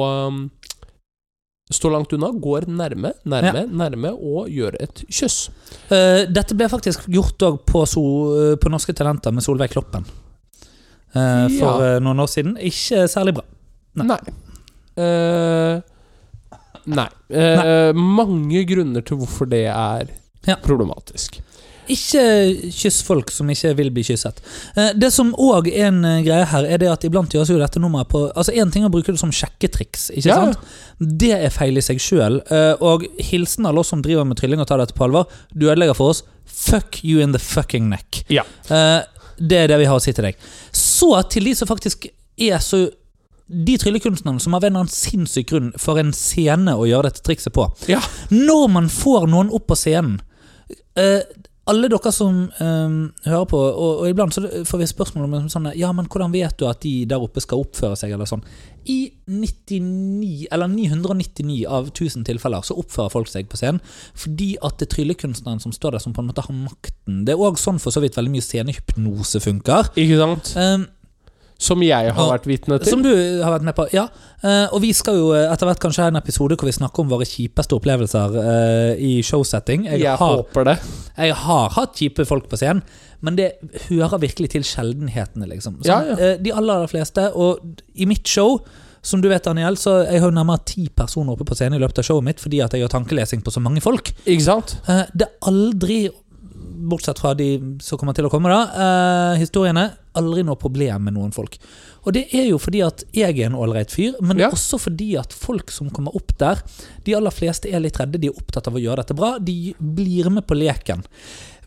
[1.71, 5.49] stå langt unna, går nærme, nærme, nærme og gjør et kyss.
[5.91, 8.03] Uh, dette ble faktisk gjort òg på, so,
[8.61, 10.05] på Norske Talenter med Solveig Kloppen.
[11.14, 11.95] Uh, for Ja.
[11.97, 12.57] eh, noen år siden.
[12.62, 13.45] Ikke særlig bra.
[13.99, 14.07] Nei.
[14.07, 14.18] Nei.
[15.01, 15.81] Uh,
[16.91, 17.09] nei.
[17.31, 20.11] Eh, Mange grunner til hvorfor det er
[20.47, 20.57] Ja.
[20.57, 21.41] problematisk.
[21.91, 22.22] Ikke
[22.70, 24.38] kyss folk som ikke vil bli kysset.
[24.76, 27.59] Eh, Det som òg er en eh, greie her, er det at iblant gjøres jo
[27.59, 30.38] dette nummeret på Altså Én ting er å bruke det som sjekketriks, ikke Ja.
[30.53, 30.59] sant?
[31.01, 32.41] Det er feil i seg sjøl.
[32.80, 35.26] Og hilsen alle oss som driver med trylling og tar dette på alvor.
[35.57, 36.22] Du ødelegger for oss.
[36.47, 38.24] Fuck you in the fucking neck.
[38.28, 38.43] Ja.
[38.70, 39.03] Eh,
[39.41, 40.36] Det er det vi har å si til deg.
[40.72, 42.07] Så til de som faktisk
[42.38, 42.91] er så
[43.51, 47.22] De tryllekunstnerne som av en eller annen sinnssyk grunn får en scene å gjøre dette
[47.26, 47.64] trikset på.
[47.88, 47.99] Ja.
[48.30, 50.20] Når man får noen opp på scenen
[50.95, 51.22] eh,
[51.71, 55.71] Alle dere som um, hører på, og, og iblant så får vi spørsmål om sånn
[55.79, 58.45] Ja, men hvordan vet du at de der oppe skal oppføre seg, eller sånn?
[58.91, 63.83] I 99, eller 999 av 1000 tilfeller så oppfører folk seg på scenen
[64.16, 67.23] fordi at det er tryllekunstneren som står der, som på en måte har makten.
[67.29, 69.93] Det er òg sånn for så vidt veldig mye scenehypnose funker.
[70.01, 70.55] Ikke sant?
[70.59, 70.89] Eh,
[71.61, 72.89] Som jeg har Og- vært vitne til.
[72.89, 73.11] som du
[73.45, 74.07] har vært med på, ja.
[74.43, 77.01] Eh, og vi skal jo eh, etter hvert kanskje ha en episode hvor vi snakker
[77.05, 79.85] om våre kjipeste opplevelser eh, i showsetting.
[79.85, 80.79] Jeg, jeg har, håper det.
[81.19, 82.81] jeg har hatt kjipe folk på scenen,
[83.21, 83.51] men det
[83.91, 85.77] hører virkelig til sjeldenhetene, liksom.
[85.85, 86.31] Ja, Sånn, ja.
[86.31, 87.61] eh, de aller, aller fleste, og
[87.95, 88.63] i mitt show
[89.03, 91.81] som du vet, Daniel, så jeg har jo nærmere ti personer oppe på scenen i
[91.85, 94.11] løpet av showet mitt fordi at jeg har tankelesing på så mange folk.
[94.29, 94.75] Ikke sant?
[94.87, 96.03] Det er aldri,
[96.89, 101.14] bortsett fra de som kommer til å komme, da, eh, historiene, aldri noe problem med
[101.14, 101.59] noen folk.
[102.07, 104.49] Og det er jo fordi at jeg er en ålreit fyr, men Ja.
[104.51, 106.62] også fordi at folk som kommer opp der,
[107.05, 109.74] de aller fleste er litt redde, de er opptatt av å gjøre dette bra, de
[109.78, 111.05] blir med på leken.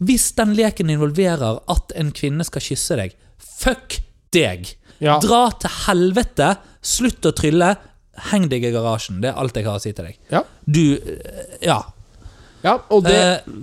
[0.02, 4.00] Hvis den leken involverer at en kvinne skal kysse deg, fuck
[4.32, 4.76] deg!
[5.00, 5.20] Ja.
[5.20, 7.78] Dra til helvete, slutt å trylle,
[8.32, 9.22] heng deg i garasjen.
[9.22, 10.18] Det er alt jeg har å si til deg.
[10.32, 10.44] Ja.
[10.66, 11.82] Du, eh, ja.
[12.64, 13.54] ja og det Eh,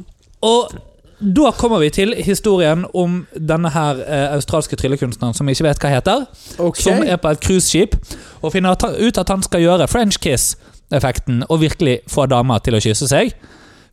[0.43, 0.73] og
[1.21, 5.93] da kommer vi til historien om denne her eh, australske tryllekunstneren som ikke vet hva
[5.93, 6.27] heter.
[6.57, 6.83] Okay.
[6.87, 7.97] Som er på et cruiseskip
[8.41, 12.81] og finner ut at han skal gjøre French kiss-effekten og virkelig få damer til å
[12.81, 13.35] kysse seg.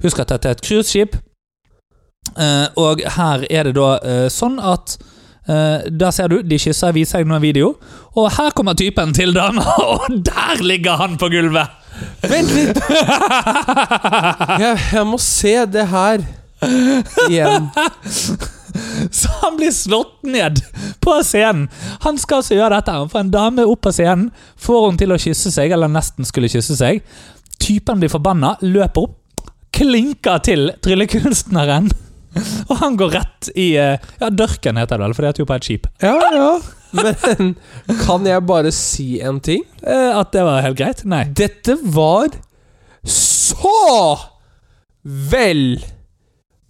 [0.04, 1.20] Husk at dette er et cruiseskip.
[2.38, 4.98] Eh, og her er det da eh, sånn at
[5.48, 7.74] eh, Der ser du, de kysser, viser jeg nå en video.
[8.16, 9.68] Og her kommer typen til dama,
[9.98, 11.76] og der ligger han på gulvet!
[12.24, 12.80] Vent litt!
[14.64, 16.28] jeg, jeg må se det her
[17.30, 17.70] igjen.
[19.12, 20.60] Så han blir slått ned
[21.02, 21.68] på scenen.
[22.04, 22.94] Han skal altså gjøre dette.
[22.94, 24.30] Han får en dame opp på scenen,
[24.62, 27.02] får hun til å kysse seg, eller nesten skulle kysse seg.
[27.64, 31.90] Typen blir forbanna, løper opp, klinker til tryllekunstneren.
[32.70, 35.50] Og han går rett i eh, Ja, dørken heter det vel, for det heter jo
[35.50, 35.88] på et skip.
[36.04, 36.50] Ja, ja.
[36.98, 37.56] Men
[38.06, 39.64] kan jeg bare si en ting?
[39.82, 41.02] Eh, At det var helt greit?
[41.10, 41.24] Nei.
[41.36, 42.30] Dette var
[43.08, 43.74] så
[45.32, 45.80] vel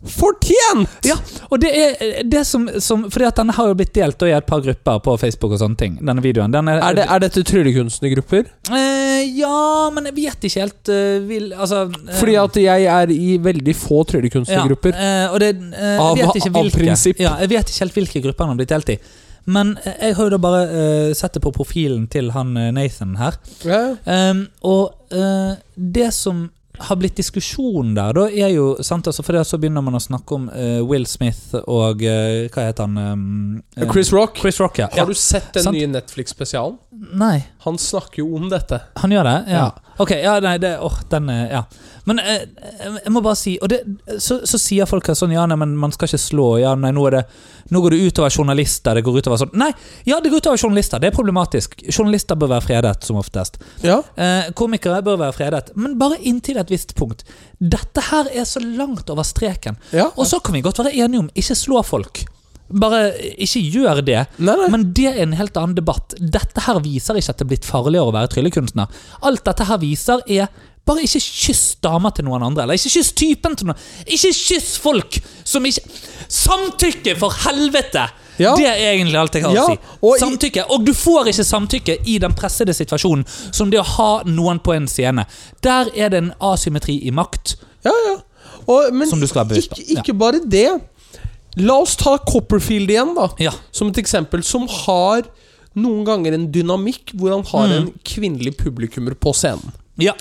[0.05, 1.05] fortjent!
[1.07, 1.15] Ja,
[1.49, 4.33] og det er eh, det som, som Fordi at denne har jo blitt delt i
[4.35, 5.97] et par grupper på Facebook og sånne ting.
[6.05, 6.53] Denne videoen.
[6.53, 8.49] Den er, Er, det, er dette tryllekunstnergrupper?
[8.69, 13.13] Eh, ja, men jeg vet ikke helt uh, vil, Altså eh, Fordi at jeg er
[13.13, 14.93] i veldig få tryllekunstnergrupper.
[14.93, 17.23] Ja, det, eh, Av- av prinsipp.
[17.23, 18.99] Ja, jeg vet ikke helt hvilke grupper han har blitt delt i.
[19.47, 23.37] Men jeg har jo da bare uh, sett det på profilen til han Nathan her.
[23.63, 23.95] Yeah.
[24.05, 26.49] Um, og uh, det som
[26.79, 30.01] har blitt diskusjon der, da er jo sant, altså, For det så begynner man å
[30.03, 32.97] snakke om uh, Will Smith og uh, Hva heter han?
[32.97, 34.87] um, Chris Rock, Chris Rock, ja.
[34.93, 35.77] har du sett den sant.
[35.77, 36.77] nye Netflix-spesialen?
[37.17, 38.81] Nei, Han snakker jo om dette.
[39.01, 39.37] han gjør det?
[39.51, 39.65] Ja.
[39.67, 39.86] Ja.
[39.99, 41.63] Ok, ja, nei, det, åh, den er- Ja.
[42.07, 42.45] Men eh,
[43.03, 43.81] jeg må bare si Og det,
[44.23, 46.45] så, så sier folk her sånn Ja, nei, men man skal ikke slå.
[46.61, 47.23] Ja, nei, nå, er det,
[47.73, 48.95] nå går det utover journalister.
[48.95, 49.71] Det går utover sånn Nei,
[50.07, 50.99] ja, det går utover journalister.
[51.03, 51.75] Det er problematisk.
[51.91, 53.57] Journalister bør være fredet, som oftest.
[53.83, 53.99] Ja.
[54.15, 55.73] Eh, komikere bør være fredet.
[55.75, 57.25] Men bare inntil et visst punkt.
[57.59, 59.75] Dette her er så langt over streken.
[59.91, 60.07] ja.
[60.15, 62.23] Og så kan vi godt være enige om ikke slå folk.
[62.69, 64.25] Bare ikke gjør det.
[64.43, 64.69] Nei, nei.
[64.73, 66.15] Men det er en helt annen debatt.
[66.19, 68.87] Dette her viser ikke at det er blitt farligere å være tryllekunstner.
[69.27, 70.49] Alt dette her viser, er
[70.87, 72.63] Bare ikke kyss damer til noen andre.
[72.63, 75.83] Eller ikke kyss typen til noen Ikke kyss folk som ikke
[76.31, 78.05] Samtykke, for helvete!
[78.37, 78.51] Ja.
[78.55, 79.95] Det er egentlig alt jeg har Ja, å si.
[80.05, 80.63] og Samtykke.
[80.75, 84.75] Og du får ikke samtykke i den pressede situasjonen som det å ha noen på
[84.77, 85.25] en scene.
[85.65, 87.55] Der er det en asymmetri i makt.
[87.87, 88.15] Ja, ja.
[88.67, 89.79] Og, men Som du skal være bevisst på.
[89.81, 90.69] ikke, ikke bare det.
[91.57, 93.29] La oss ta Copperfield igjen, da.
[93.41, 93.51] Ja.
[93.71, 94.43] Som et eksempel.
[94.45, 95.23] Som har
[95.77, 97.77] noen ganger en dynamikk hvor han har Mm.
[97.77, 99.73] en kvinnelig publikummer på scenen.
[99.97, 100.13] ja.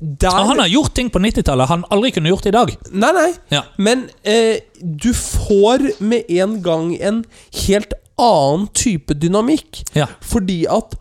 [0.00, 2.70] Der, han har gjort ting på 90-tallet han aldri kunne gjort i dag.
[2.92, 3.32] Nei, nei.
[3.50, 3.64] Ja.
[3.78, 7.24] Men eh, du får med en gang en
[7.66, 9.80] helt annen type dynamikk.
[9.98, 10.06] Ja.
[10.22, 10.94] Fordi at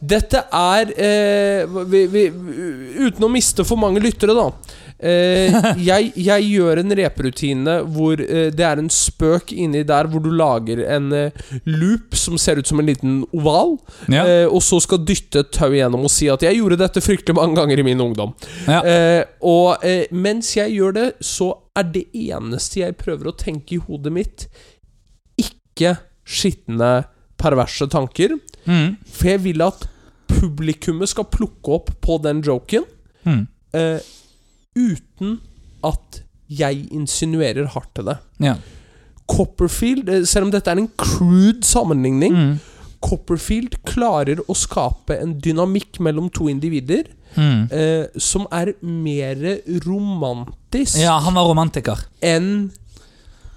[0.00, 2.26] Dette er eh, vi, vi,
[3.08, 4.46] Uten å miste for mange lyttere, da.
[4.98, 5.54] Eh,
[5.88, 10.30] jeg, jeg gjør en reperutine hvor eh, det er en spøk inni der hvor du
[10.34, 13.76] lager en eh, loop som ser ut som en liten oval.
[14.10, 14.24] Ja.
[14.24, 17.38] Eh, og så skal dytte et tau gjennom og si at 'jeg gjorde dette fryktelig
[17.38, 18.34] mange ganger i min ungdom'.
[18.66, 18.82] Ja.
[18.82, 23.76] Eh, og eh, mens jeg gjør det, så er det eneste jeg prøver å tenke
[23.76, 24.48] i hodet mitt,
[25.38, 27.06] ikke skitne,
[27.38, 28.34] perverse tanker.
[28.68, 28.96] Mm.
[29.06, 29.86] For jeg vil at
[30.28, 32.84] publikummet skal plukke opp på den joken
[33.26, 33.46] Mm.
[33.74, 34.00] eh,
[34.78, 35.40] uten
[35.84, 38.18] at jeg insinuerer hardt til det.
[38.40, 38.54] Ja.
[39.28, 42.58] Copperfield, eh, selv om dette er en crude sammenligning, Mm.
[43.00, 47.04] Copperfield klarer å skape en dynamikk mellom to individer
[47.36, 47.68] Mm.
[47.72, 49.36] eh, som er mer
[49.86, 51.96] romantisk ja, han var romantiker.
[52.22, 52.70] enn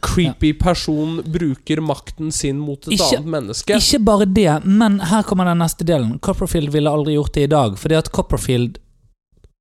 [0.02, 3.76] creepy person bruker makten sin mot et Ikke- annet menneske.
[3.78, 6.20] Ikke bare det, men her kommer den neste delen.
[6.20, 8.78] Copperfield ville aldri gjort det i dag, fordi at Copperfield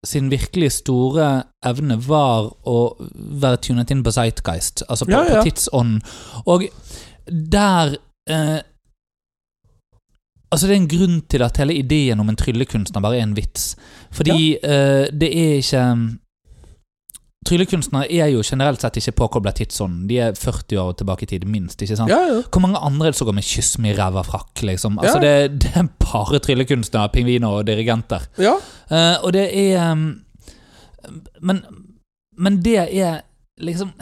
[0.06, 2.76] sin virkelig store evne var å
[3.42, 5.42] være tunet inn på Zeitgeist, altså på, Ja, ja.
[5.42, 6.00] på tidsånden.
[6.46, 6.64] Og
[7.28, 7.96] der
[8.28, 8.60] eh,
[10.52, 13.36] Altså, det er en grunn til at hele ideen om en tryllekunstner bare er en
[13.36, 13.76] vits.
[14.10, 15.82] Fordi eh, det er ikke
[17.48, 20.02] Tryllekunstnere er jo generelt sett ikke påkobla tidsånden.
[20.10, 21.80] De er 40 år tilbake i tid, minst.
[21.82, 22.12] ikke sant?
[22.12, 22.40] Ja, ja.
[22.52, 24.60] Hvor mange andre er det som går med kyss med ræva frakk?
[24.68, 24.98] Liksom?
[25.00, 25.48] Altså, Ja.
[25.48, 28.26] det, det er bare tryllekunstnere, pingviner og dirigenter.
[28.38, 28.52] ja.
[28.90, 30.20] Uh, og det er um,
[31.40, 31.62] men,
[32.38, 33.20] men det er
[33.58, 33.92] liksom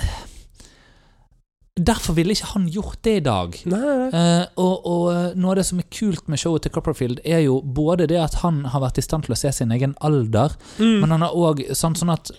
[1.78, 3.54] Derfor ville ikke han gjort det i dag.
[3.70, 4.08] Nei, nei.
[4.18, 7.44] Eh, og, og eh, noe av det som er kult med showet til Copperfield, er
[7.44, 10.56] jo både det at han har vært i stand til å se sin egen alder,
[10.78, 11.00] Mm.
[11.02, 12.30] men han har òg sånn, sånn at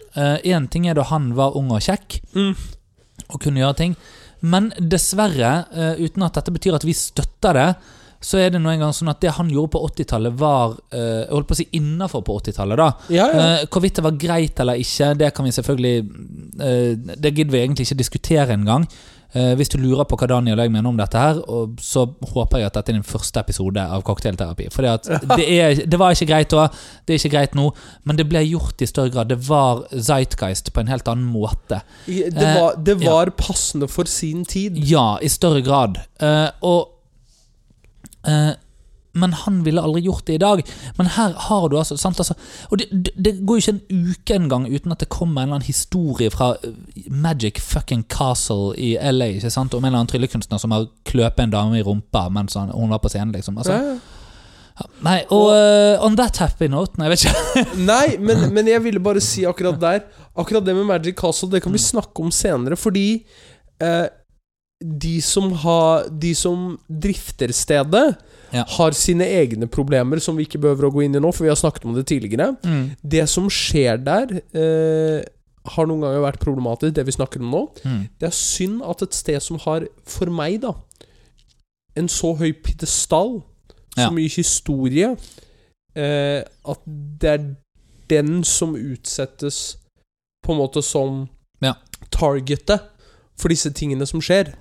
[0.46, 2.56] Én ting er da han var ung og kjekk Mm.
[3.30, 3.96] og kunne gjøre ting,
[4.42, 7.76] men dessverre, eh, uten at dette betyr at vi støtter det,
[8.22, 11.30] så er det nå engang sånn at det han gjorde på 80-tallet, var eh, Jeg
[11.32, 12.90] holdt på å si innafor på 80-tallet, da.
[13.16, 13.46] Ja, ja.
[13.62, 15.94] Eh, hvorvidt det var greit eller ikke, det kan vi selvfølgelig
[16.60, 18.88] eh, Det gidder vi egentlig ikke diskutere engang.
[19.36, 21.38] Uh, hvis du lurer på hva Daniel og jeg mener om dette, her
[21.86, 24.70] så håper jeg at dette er din første episode av cocktailterapi.
[24.74, 24.82] For
[25.38, 26.64] det, er- det var ikke greit da,
[27.06, 27.68] det er ikke greit nå,
[28.10, 29.30] men det ble gjort i større grad.
[29.30, 31.82] Det var Zeitgeist på en helt annen måte.
[32.08, 34.78] Det eh, var, det var passende for sin tid.
[34.90, 36.02] Ja, i større grad.
[36.20, 36.90] Eh, og
[38.26, 38.52] eh,
[39.20, 40.64] Men han ville aldri gjort det i dag.
[40.98, 42.36] Men her har du altså, sant, altså
[42.70, 45.60] Og det, det, går jo ikke en uke engang uten at det kommer en eller
[45.60, 46.76] annen historie fra eh,
[47.10, 49.74] Magic fucking Castle i LA ikke sant?
[49.74, 52.94] om en eller annen tryllekunstner som har kløpet en dame i rumpa mens han, hun
[52.94, 53.36] var på scenen.
[53.36, 54.00] liksom altså, Ja, ja.
[55.04, 57.64] Nei, og uh, on that happy note Nei, jeg vet ikke.
[57.92, 60.06] Nei, men, men jeg ville bare si akkurat der
[60.40, 63.26] Akkurat det med Magic Castle, det kan vi snakke om senere, fordi
[63.84, 64.08] eh,
[64.80, 68.06] de som har De som drifter stedet,
[68.54, 68.64] Ja.
[68.78, 71.50] har sine egne problemer som vi ikke behøver å gå inn i nå, for vi
[71.52, 72.56] har snakket om det tidligere.
[72.64, 72.96] Mm.
[73.04, 75.24] Det som skjer der, eh,
[75.70, 77.64] har noen ganger vært problematisk, det vi snakker om nå.
[77.86, 78.10] Mm.
[78.20, 80.74] Det er synd at et sted som har, for meg, da,
[81.96, 83.42] en så høy pidestall,
[83.96, 84.10] så Ja.
[84.10, 85.18] mye historie,
[85.96, 86.80] eh, at
[87.20, 87.56] det er
[88.08, 89.76] den som utsettes
[90.44, 91.28] på en måte som
[91.62, 91.74] Ja.
[92.12, 92.82] targetet
[93.38, 94.54] for disse tingene som skjer.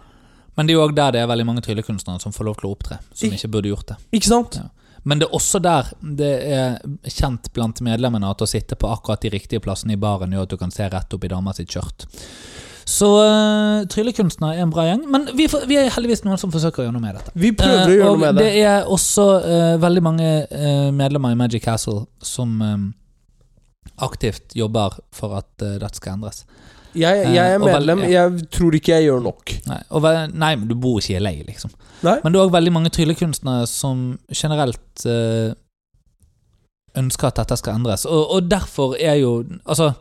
[0.58, 2.68] Men det er jo òg der det er veldig mange tryllekunstnere som får lov til
[2.68, 3.96] å opptre, som ikke burde gjort det.
[4.18, 4.58] Ikke sant?
[4.58, 4.68] Ja.
[5.08, 9.22] Men det er også der det er kjent blant medlemmene at å sitte på akkurat
[9.22, 11.70] de riktige plassene i baren gjør at du kan se rett opp i dama sitt
[11.72, 12.08] skjørt.
[12.88, 16.82] Så uh, tryllekunstnere er en bra gjeng, men vi, vi er heldigvis noen som forsøker
[16.82, 17.34] å gjøre noe med dette.
[17.36, 18.46] Vi prøver å Eh, gjøre noe med det.
[18.48, 22.78] det er også uh, veldig mange uh, medlemmer i Magic Castle som eh,
[23.98, 26.44] aktivt jobber for at eh, dette skal endres.
[26.98, 28.02] Jeg, jeg eh, er og vel- medlem.
[28.10, 29.54] Jeg tror ikke jeg gjør nok.
[29.70, 31.70] Nei, og, ve- nei men du bor ikke i LA, liksom.
[32.02, 32.16] Nei?
[32.24, 34.02] Men det er òg veldig mange tryllekunstnere som
[34.34, 35.52] generelt eh,
[36.98, 38.06] ønsker at dette skal endres.
[38.08, 39.92] Og, og derfor er jo Altså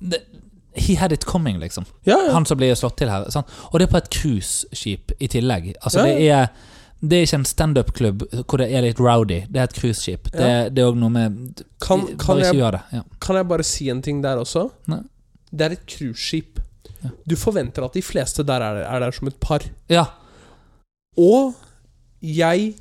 [0.00, 0.22] det,
[0.74, 1.84] He had it coming, liksom.
[2.06, 2.32] Ja, ja.
[2.32, 3.26] Han som blir slått til her.
[3.30, 3.50] Sant?
[3.70, 5.74] Og det er på et cruiseskip i tillegg.
[5.82, 6.46] Altså Ja, det er
[7.02, 9.40] Det er ikke en standup-klubb hvor det er litt rowdy.
[9.50, 10.30] Det er et cruiseskip.
[10.32, 14.22] Det, det er òg noe med Kan, kan, jeg, kan jeg bare si en ting
[14.22, 14.68] der også?
[14.86, 15.00] Nei.
[15.52, 16.60] Det er et cruiseskip.
[17.02, 17.10] Ja.
[17.28, 19.64] Du forventer at de fleste der er, er der som et par.
[19.90, 20.06] ja.
[21.18, 21.52] Og
[22.24, 22.74] jeg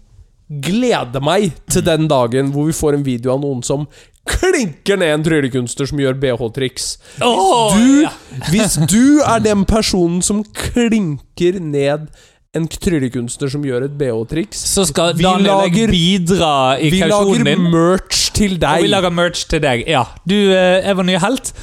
[0.63, 3.83] gleder meg til den dagen hvor vi får en video av noen som
[4.29, 6.85] klinker ned en tryllekunstner som gjør BH-triks.
[7.25, 8.11] Oh, ja.
[8.51, 12.07] hvis du er den personen som klinker ned
[12.55, 16.99] en tryllekunstner som gjør et BH-triks Så skal Vi Daniel bidra i bidra i Vi
[17.07, 18.81] lager merch til Og deg.
[18.83, 19.85] vi lager merch til deg.
[19.87, 20.05] Ja.
[20.27, 21.53] Du eh, er vår nye helt.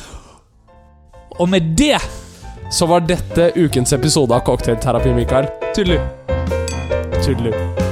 [1.39, 1.99] Og med det
[2.71, 5.49] Så var dette ukens episode av Cocktailterapi, Mikael.
[5.75, 6.01] Tudelu.
[7.25, 7.88] Tudelu.